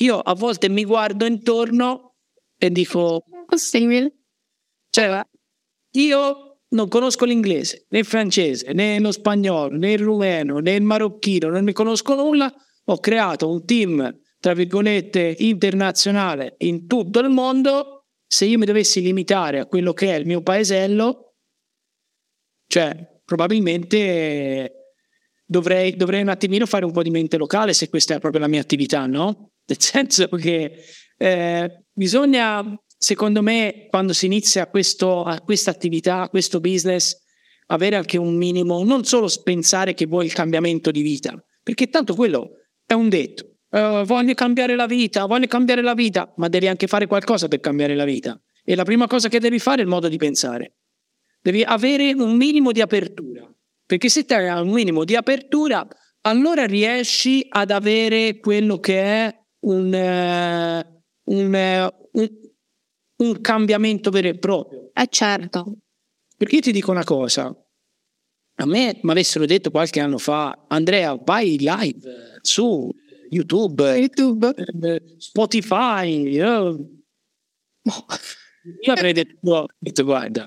Io 0.01 0.19
a 0.19 0.35
volte 0.35 0.69
mi 0.69 0.85
guardo 0.85 1.25
intorno 1.25 2.17
e 2.59 2.71
dico, 2.71 3.25
possibile? 3.47 4.19
Cioè, 4.91 5.23
io 5.93 6.54
non 6.75 6.89
conosco 6.89 7.25
l'inglese, 7.25 7.87
né 7.89 8.01
il 8.01 8.05
francese, 8.05 8.73
né 8.73 8.99
lo 9.01 9.13
spagnolo, 9.13 9.77
né 9.77 9.93
il 9.93 10.01
rumeno, 10.01 10.59
né 10.59 10.75
il 10.75 10.83
marocchino, 10.83 11.49
non 11.49 11.65
ne 11.65 11.73
conosco 11.73 12.15
nulla, 12.15 12.53
ho 12.87 12.99
creato 12.99 13.51
un 13.51 13.65
team, 13.65 14.21
tra 14.39 14.53
virgolette, 14.53 15.37
internazionale 15.39 16.57
in 16.59 16.87
tutto 16.87 17.21
il 17.21 17.31
mondo. 17.31 18.07
Se 18.27 18.45
io 18.45 18.59
mi 18.59 18.67
dovessi 18.67 19.01
limitare 19.01 19.61
a 19.61 19.67
quello 19.67 19.93
che 19.93 20.15
è 20.15 20.19
il 20.19 20.27
mio 20.27 20.43
paesello, 20.43 21.35
cioè, 22.67 23.21
probabilmente 23.25 24.95
dovrei, 25.47 25.95
dovrei 25.95 26.23
un 26.23 26.29
attimino 26.29 26.67
fare 26.67 26.85
un 26.85 26.93
po' 26.93 27.03
di 27.03 27.11
mente 27.11 27.37
locale 27.37 27.73
se 27.73 27.89
questa 27.89 28.17
è 28.17 28.19
proprio 28.19 28.41
la 28.41 28.49
mia 28.49 28.61
attività, 28.61 29.07
no? 29.07 29.53
Nel 29.67 29.81
senso 29.81 30.27
che 30.29 30.73
eh, 31.17 31.85
bisogna 31.93 32.65
secondo 33.05 33.43
me, 33.43 33.87
quando 33.91 34.15
si 34.15 34.25
inizia 34.25 34.63
a 34.63 34.67
questa 34.69 35.71
attività, 35.71 36.23
a 36.23 36.29
questo 36.31 36.59
business, 36.59 37.21
avere 37.67 37.97
anche 37.97 38.17
un 38.17 38.35
minimo, 38.35 38.83
non 38.83 39.05
solo 39.05 39.29
pensare 39.43 39.93
che 39.93 40.07
vuoi 40.07 40.25
il 40.25 40.33
cambiamento 40.33 40.91
di 40.91 41.03
vita, 41.03 41.35
perché 41.63 41.89
tanto 41.91 42.15
quello 42.15 42.53
è 42.87 42.95
un 42.95 43.11
detto. 43.11 43.57
Uh, 43.69 44.05
voglio 44.05 44.33
cambiare 44.33 44.75
la 44.75 44.87
vita, 44.87 45.27
voglio 45.27 45.49
cambiare 45.49 45.83
la 45.83 45.93
vita, 45.93 46.33
ma 46.37 46.49
devi 46.49 46.67
anche 46.67 46.87
fare 46.87 47.07
qualcosa 47.07 47.47
per 47.47 47.61
cambiare 47.61 47.95
la 47.95 48.05
vita. 48.05 48.41
E 48.65 48.75
la 48.75 48.85
prima 48.85 49.07
cosa 49.07 49.29
che 49.29 49.39
devi 49.39 49.59
fare 49.59 49.81
è 49.81 49.83
il 49.83 49.89
modo 49.89 50.09
di 50.09 50.17
pensare. 50.17 50.77
Devi 51.43 51.63
avere 51.63 52.15
un 52.15 52.37
minimo 52.37 52.73
di 52.73 52.81
apertura, 52.81 53.47
perché 53.85 54.09
se 54.09 54.25
te 54.25 54.35
hai 54.35 54.63
un 54.63 54.71
minimo 54.71 55.05
di 55.05 55.15
apertura, 55.15 55.87
allora 56.23 56.65
riesci 56.65 57.45
ad 57.51 57.71
avere 57.71 58.39
quello 58.39 58.79
che 58.79 59.03
è 59.03 59.39
un, 59.67 59.93
uh, 59.93 61.33
un, 61.35 61.53
uh, 61.53 62.19
un 62.19 62.29
un 63.17 63.41
cambiamento 63.41 64.11
vero 64.11 64.29
e 64.29 64.39
proprio. 64.39 64.91
Eh 64.93 65.07
certo. 65.09 65.79
Perché 66.37 66.57
io 66.57 66.61
ti 66.63 66.73
dico 66.73 66.91
una 66.91 67.05
cosa, 67.05 67.55
a 68.57 68.67
me 68.67 68.99
mi 69.03 69.11
avessero 69.11 69.47
detto 69.47 69.71
qualche 69.71 70.01
anno 70.01 70.19
fa, 70.19 70.67
Andrea, 70.69 71.15
vai 71.15 71.57
live 71.59 72.39
su 72.41 72.91
YouTube, 73.31 73.97
YouTube. 73.97 74.55
Eh, 74.55 75.17
Spotify. 75.19 76.29
Io, 76.29 76.89
io 77.83 78.93
avrei 78.93 79.13
detto, 79.13 79.67
detto 79.79 80.05
guarda, 80.05 80.47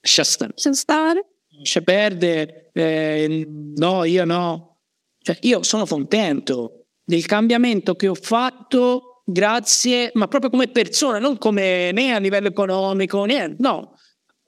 lascia 0.00 0.24
stare. 0.24 0.52
Lascia 0.52 0.72
stare. 0.72 1.26
Lascia 1.58 1.80
perdere. 1.82 2.70
Eh, 2.72 3.46
no, 3.76 4.04
io 4.04 4.24
no. 4.24 4.80
Cioè, 5.20 5.38
io 5.42 5.62
sono 5.62 5.86
contento 5.86 6.86
del 7.04 7.24
cambiamento 7.26 7.94
che 7.94 8.08
ho 8.08 8.14
fatto 8.14 9.05
grazie, 9.26 10.12
ma 10.14 10.28
proprio 10.28 10.50
come 10.50 10.68
persona, 10.68 11.18
non 11.18 11.36
come 11.36 11.90
né 11.90 12.14
a 12.14 12.18
livello 12.18 12.46
economico, 12.46 13.24
né, 13.24 13.56
no, 13.58 13.98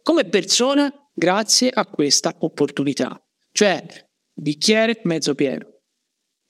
come 0.02 0.24
persona, 0.24 0.92
grazie 1.12 1.70
a 1.70 1.84
questa 1.86 2.34
opportunità. 2.38 3.20
Cioè, 3.50 3.84
bicchiere 4.32 5.00
mezzo 5.04 5.34
pieno. 5.34 5.66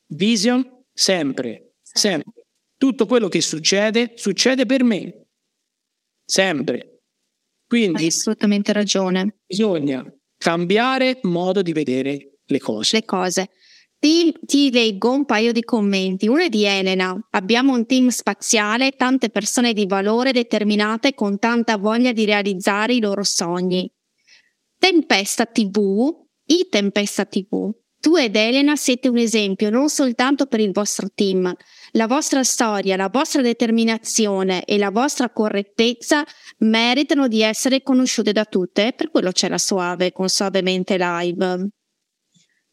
Vision 0.08 0.84
sempre, 0.92 1.76
sempre. 1.82 2.46
Tutto 2.76 3.06
quello 3.06 3.28
che 3.28 3.40
succede, 3.40 4.12
succede 4.14 4.66
per 4.66 4.84
me. 4.84 5.26
Sempre. 6.24 7.00
Quindi 7.66 8.02
Hai 8.02 8.08
assolutamente 8.08 8.72
ragione. 8.72 9.38
Bisogna 9.46 10.04
cambiare 10.36 11.18
modo 11.22 11.62
di 11.62 11.72
vedere 11.72 12.38
le 12.44 12.58
cose. 12.60 12.96
Le 12.96 13.04
cose. 13.04 13.50
Ti, 14.00 14.32
ti, 14.46 14.70
leggo 14.70 15.10
un 15.10 15.24
paio 15.24 15.50
di 15.50 15.64
commenti. 15.64 16.28
Uno 16.28 16.42
è 16.42 16.48
di 16.48 16.62
Elena. 16.64 17.18
Abbiamo 17.30 17.72
un 17.72 17.84
team 17.84 18.08
spaziale, 18.08 18.92
tante 18.92 19.28
persone 19.28 19.72
di 19.72 19.86
valore 19.86 20.30
determinate 20.30 21.14
con 21.14 21.38
tanta 21.40 21.76
voglia 21.76 22.12
di 22.12 22.24
realizzare 22.24 22.94
i 22.94 23.00
loro 23.00 23.24
sogni. 23.24 23.90
Tempesta 24.78 25.46
TV, 25.46 26.14
i 26.44 26.68
Tempesta 26.70 27.24
TV. 27.24 27.72
Tu 28.00 28.16
ed 28.16 28.36
Elena 28.36 28.76
siete 28.76 29.08
un 29.08 29.16
esempio 29.16 29.68
non 29.70 29.88
soltanto 29.88 30.46
per 30.46 30.60
il 30.60 30.70
vostro 30.70 31.08
team. 31.12 31.52
La 31.92 32.06
vostra 32.06 32.44
storia, 32.44 32.94
la 32.94 33.08
vostra 33.08 33.42
determinazione 33.42 34.62
e 34.62 34.78
la 34.78 34.92
vostra 34.92 35.30
correttezza 35.30 36.24
meritano 36.58 37.26
di 37.26 37.42
essere 37.42 37.82
conosciute 37.82 38.30
da 38.30 38.44
tutte, 38.44 38.92
per 38.96 39.10
quello 39.10 39.32
c'è 39.32 39.48
la 39.48 39.58
Suave 39.58 40.12
con 40.12 40.28
Suavemente 40.28 40.96
Live 40.96 41.70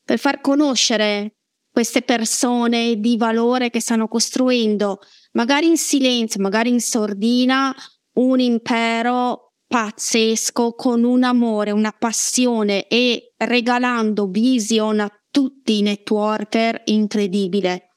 per 0.06 0.20
far 0.20 0.40
conoscere 0.40 1.38
queste 1.72 2.04
persone 2.04 3.00
di 3.00 3.18
valore 3.18 3.70
che 3.70 3.82
stanno 3.82 4.08
costruendo, 4.08 5.00
magari 5.34 5.68
in 5.68 5.78
silenzio, 5.78 6.40
magari 6.42 6.70
in 6.70 6.80
sordina, 6.80 7.76
un 8.14 8.40
impero 8.40 9.56
pazzesco 9.68 10.74
con 10.74 11.04
un 11.04 11.24
amore, 11.24 11.72
una 11.72 11.92
passione 11.92 12.88
e 12.88 13.34
regalando 13.38 14.28
vision 14.28 15.02
a 15.02 15.12
tutti 15.30 15.80
i 15.80 15.82
networker 15.82 16.84
incredibile. 16.86 17.95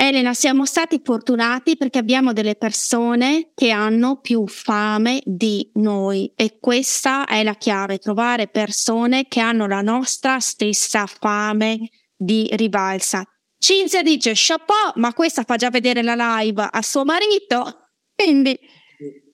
Elena, 0.00 0.32
siamo 0.32 0.64
stati 0.64 1.00
fortunati 1.02 1.76
perché 1.76 1.98
abbiamo 1.98 2.32
delle 2.32 2.54
persone 2.54 3.50
che 3.52 3.72
hanno 3.72 4.20
più 4.20 4.46
fame 4.46 5.20
di 5.24 5.72
noi 5.74 6.32
e 6.36 6.60
questa 6.60 7.26
è 7.26 7.42
la 7.42 7.56
chiave, 7.56 7.98
trovare 7.98 8.46
persone 8.46 9.26
che 9.26 9.40
hanno 9.40 9.66
la 9.66 9.80
nostra 9.80 10.38
stessa 10.38 11.04
fame 11.06 11.90
di 12.16 12.48
rivalsa. 12.52 13.24
Cinzia 13.58 14.02
dice 14.02 14.34
chapeau, 14.36 14.92
ma 14.94 15.12
questa 15.12 15.42
fa 15.42 15.56
già 15.56 15.68
vedere 15.68 16.02
la 16.02 16.14
live 16.14 16.68
a 16.70 16.80
suo 16.80 17.04
marito, 17.04 17.88
quindi, 18.14 18.56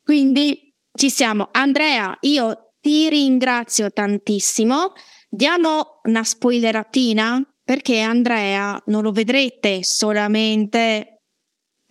quindi 0.02 0.74
ci 0.94 1.10
siamo. 1.10 1.50
Andrea, 1.52 2.16
io 2.20 2.70
ti 2.80 3.10
ringrazio 3.10 3.90
tantissimo. 3.90 4.94
Diamo 5.28 6.00
una 6.04 6.24
spoileratina 6.24 7.53
perché 7.64 8.00
Andrea 8.00 8.80
non 8.86 9.02
lo 9.02 9.10
vedrete 9.10 9.82
solamente 9.82 11.22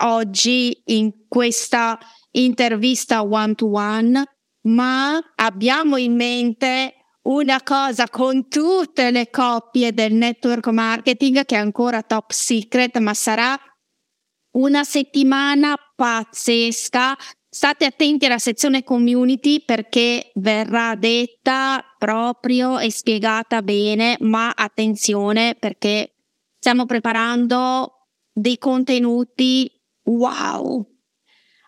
oggi 0.03 0.81
in 0.85 1.27
questa 1.27 1.97
intervista 2.31 3.23
one 3.23 3.55
to 3.55 3.71
one, 3.71 4.23
ma 4.67 5.19
abbiamo 5.35 5.97
in 5.97 6.15
mente 6.15 6.93
una 7.23 7.61
cosa 7.63 8.09
con 8.09 8.47
tutte 8.49 9.11
le 9.11 9.29
coppie 9.29 9.93
del 9.93 10.13
network 10.13 10.67
marketing 10.67 11.45
che 11.45 11.55
è 11.55 11.59
ancora 11.59 12.03
top 12.03 12.31
secret, 12.31 12.97
ma 12.99 13.13
sarà 13.13 13.57
una 14.51 14.83
settimana 14.83 15.75
pazzesca. 15.95 17.15
State 17.49 17.85
attenti 17.85 18.25
alla 18.25 18.39
sezione 18.39 18.83
community 18.83 19.63
perché 19.63 20.31
verrà 20.35 20.95
detta 20.95 21.83
proprio 22.03 22.79
e 22.79 22.91
spiegata 22.91 23.61
bene, 23.61 24.17
ma 24.19 24.49
attenzione 24.49 25.55
perché 25.57 26.15
stiamo 26.59 26.85
preparando 26.85 28.09
dei 28.29 28.57
contenuti 28.57 29.71
wow. 30.09 30.85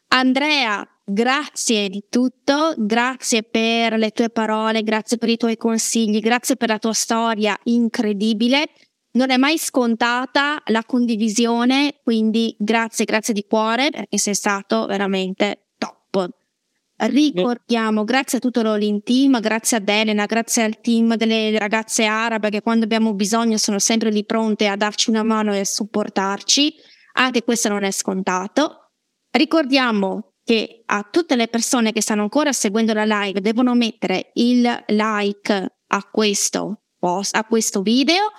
Andrea, 0.10 0.86
grazie 1.06 1.88
di 1.88 2.08
tutto, 2.10 2.74
grazie 2.76 3.44
per 3.44 3.94
le 3.94 4.12
tue 4.12 4.30
parole, 4.30 4.84
grazie 4.84 5.18
per 5.18 5.30
i 5.30 5.38
tuoi 5.38 5.56
consigli, 5.56 6.20
grazie 6.20 6.58
per 6.58 6.68
la 6.68 6.80
tua 6.80 6.92
storia 6.92 7.58
incredibile. 7.64 8.72
Non 9.12 9.30
è 9.30 9.38
mai 9.38 9.58
scontata 9.58 10.62
la 10.66 10.84
condivisione, 10.84 12.02
quindi 12.04 12.54
grazie, 12.60 13.06
grazie 13.06 13.34
di 13.34 13.46
cuore 13.48 13.90
perché 13.90 14.18
sei 14.18 14.36
stato 14.36 14.86
veramente 14.86 15.65
Ricordiamo, 16.98 18.06
grazie 18.06 18.38
a 18.38 18.42
tutto 18.42 18.62
l'All 18.62 19.04
Team, 19.04 19.40
grazie 19.42 19.78
ad 19.78 19.90
Elena, 19.90 20.26
grazie 20.26 20.64
al 20.64 20.80
team 20.80 21.16
delle 21.16 21.58
ragazze 21.58 22.06
arabe 22.06 22.50
che 22.50 22.62
quando 22.62 22.86
abbiamo 22.86 23.14
bisogno 23.14 23.58
sono 23.58 23.80
sempre 23.80 24.12
lì 24.12 24.24
pronte 24.24 24.68
a 24.68 24.78
darci 24.78 25.10
una 25.10 25.24
mano 25.24 25.54
e 25.54 25.60
a 25.60 25.66
supportarci. 25.66 26.74
Anche 27.18 27.44
questo 27.44 27.68
non 27.68 27.84
è 27.84 27.92
scontato. 27.92 28.92
Ricordiamo 29.30 30.36
che 30.44 30.84
a 30.86 31.06
tutte 31.10 31.36
le 31.36 31.48
persone 31.48 31.92
che 31.92 32.02
stanno 32.02 32.22
ancora 32.22 32.54
seguendo 32.54 32.94
la 32.94 33.04
live 33.04 33.42
devono 33.42 33.74
mettere 33.74 34.32
il 34.36 34.62
like 34.88 35.78
a 35.88 36.04
questo 36.10 36.84
post, 36.98 37.36
a 37.36 37.44
questo 37.44 37.82
video 37.82 38.32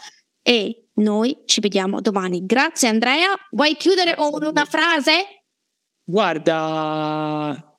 e 0.43 0.89
noi 0.95 1.43
ci 1.45 1.61
vediamo 1.61 2.01
domani. 2.01 2.47
Grazie 2.47 2.89
Andrea. 2.89 3.35
Vuoi 3.51 3.77
chiudere 3.77 4.15
con 4.15 4.43
una 4.43 4.65
frase? 4.65 5.45
Guarda, 6.05 7.76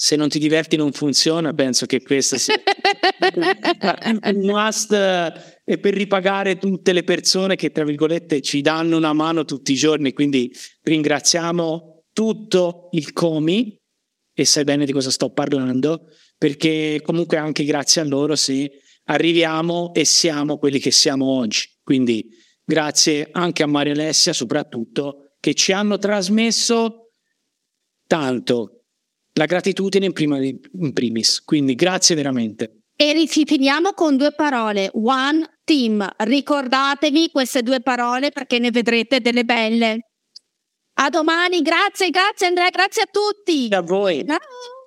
se 0.00 0.14
non 0.14 0.28
ti 0.28 0.38
diverti 0.38 0.76
non 0.76 0.92
funziona, 0.92 1.52
penso 1.52 1.84
che 1.84 2.00
questo 2.02 2.38
sia 2.38 2.54
un 4.30 4.46
must 4.46 4.92
e 4.92 5.78
per 5.78 5.92
ripagare 5.92 6.56
tutte 6.56 6.92
le 6.92 7.02
persone 7.02 7.56
che 7.56 7.72
tra 7.72 7.82
virgolette 7.82 8.40
ci 8.40 8.60
danno 8.60 8.96
una 8.96 9.12
mano 9.12 9.44
tutti 9.44 9.72
i 9.72 9.74
giorni, 9.74 10.12
quindi 10.12 10.54
ringraziamo 10.82 12.04
tutto 12.12 12.90
il 12.92 13.12
Comi 13.12 13.76
e 14.32 14.44
sai 14.44 14.62
bene 14.62 14.86
di 14.86 14.92
cosa 14.92 15.10
sto 15.10 15.32
parlando, 15.32 16.04
perché 16.38 17.00
comunque 17.02 17.36
anche 17.36 17.64
grazie 17.64 18.00
a 18.00 18.04
loro 18.04 18.36
se 18.36 18.70
arriviamo 19.06 19.92
e 19.94 20.04
siamo 20.04 20.58
quelli 20.58 20.78
che 20.78 20.92
siamo 20.92 21.26
oggi. 21.26 21.68
Quindi 21.82 22.24
grazie 22.64 23.30
anche 23.32 23.64
a 23.64 23.66
Maria 23.66 23.94
Alessia 23.94 24.32
soprattutto 24.32 25.32
che 25.40 25.54
ci 25.54 25.72
hanno 25.72 25.98
trasmesso 25.98 27.14
tanto 28.06 28.77
la 29.38 29.46
gratitudine 29.46 30.06
in, 30.06 30.12
prima 30.12 30.38
di, 30.38 30.60
in 30.80 30.92
primis. 30.92 31.42
Quindi 31.44 31.74
grazie 31.76 32.16
veramente. 32.16 32.80
E 32.96 33.12
rifiniamo 33.12 33.92
con 33.92 34.16
due 34.16 34.32
parole. 34.32 34.90
One 34.92 35.60
team. 35.64 36.06
Ricordatevi 36.16 37.30
queste 37.30 37.62
due 37.62 37.80
parole 37.80 38.30
perché 38.30 38.58
ne 38.58 38.72
vedrete 38.72 39.20
delle 39.20 39.44
belle. 39.44 40.00
A 41.00 41.08
domani, 41.10 41.62
grazie, 41.62 42.10
grazie 42.10 42.48
Andrea, 42.48 42.70
grazie 42.70 43.02
a 43.02 43.08
tutti. 43.10 43.68
A 43.70 43.80
voi. 43.80 44.24
Ciao. 44.26 44.77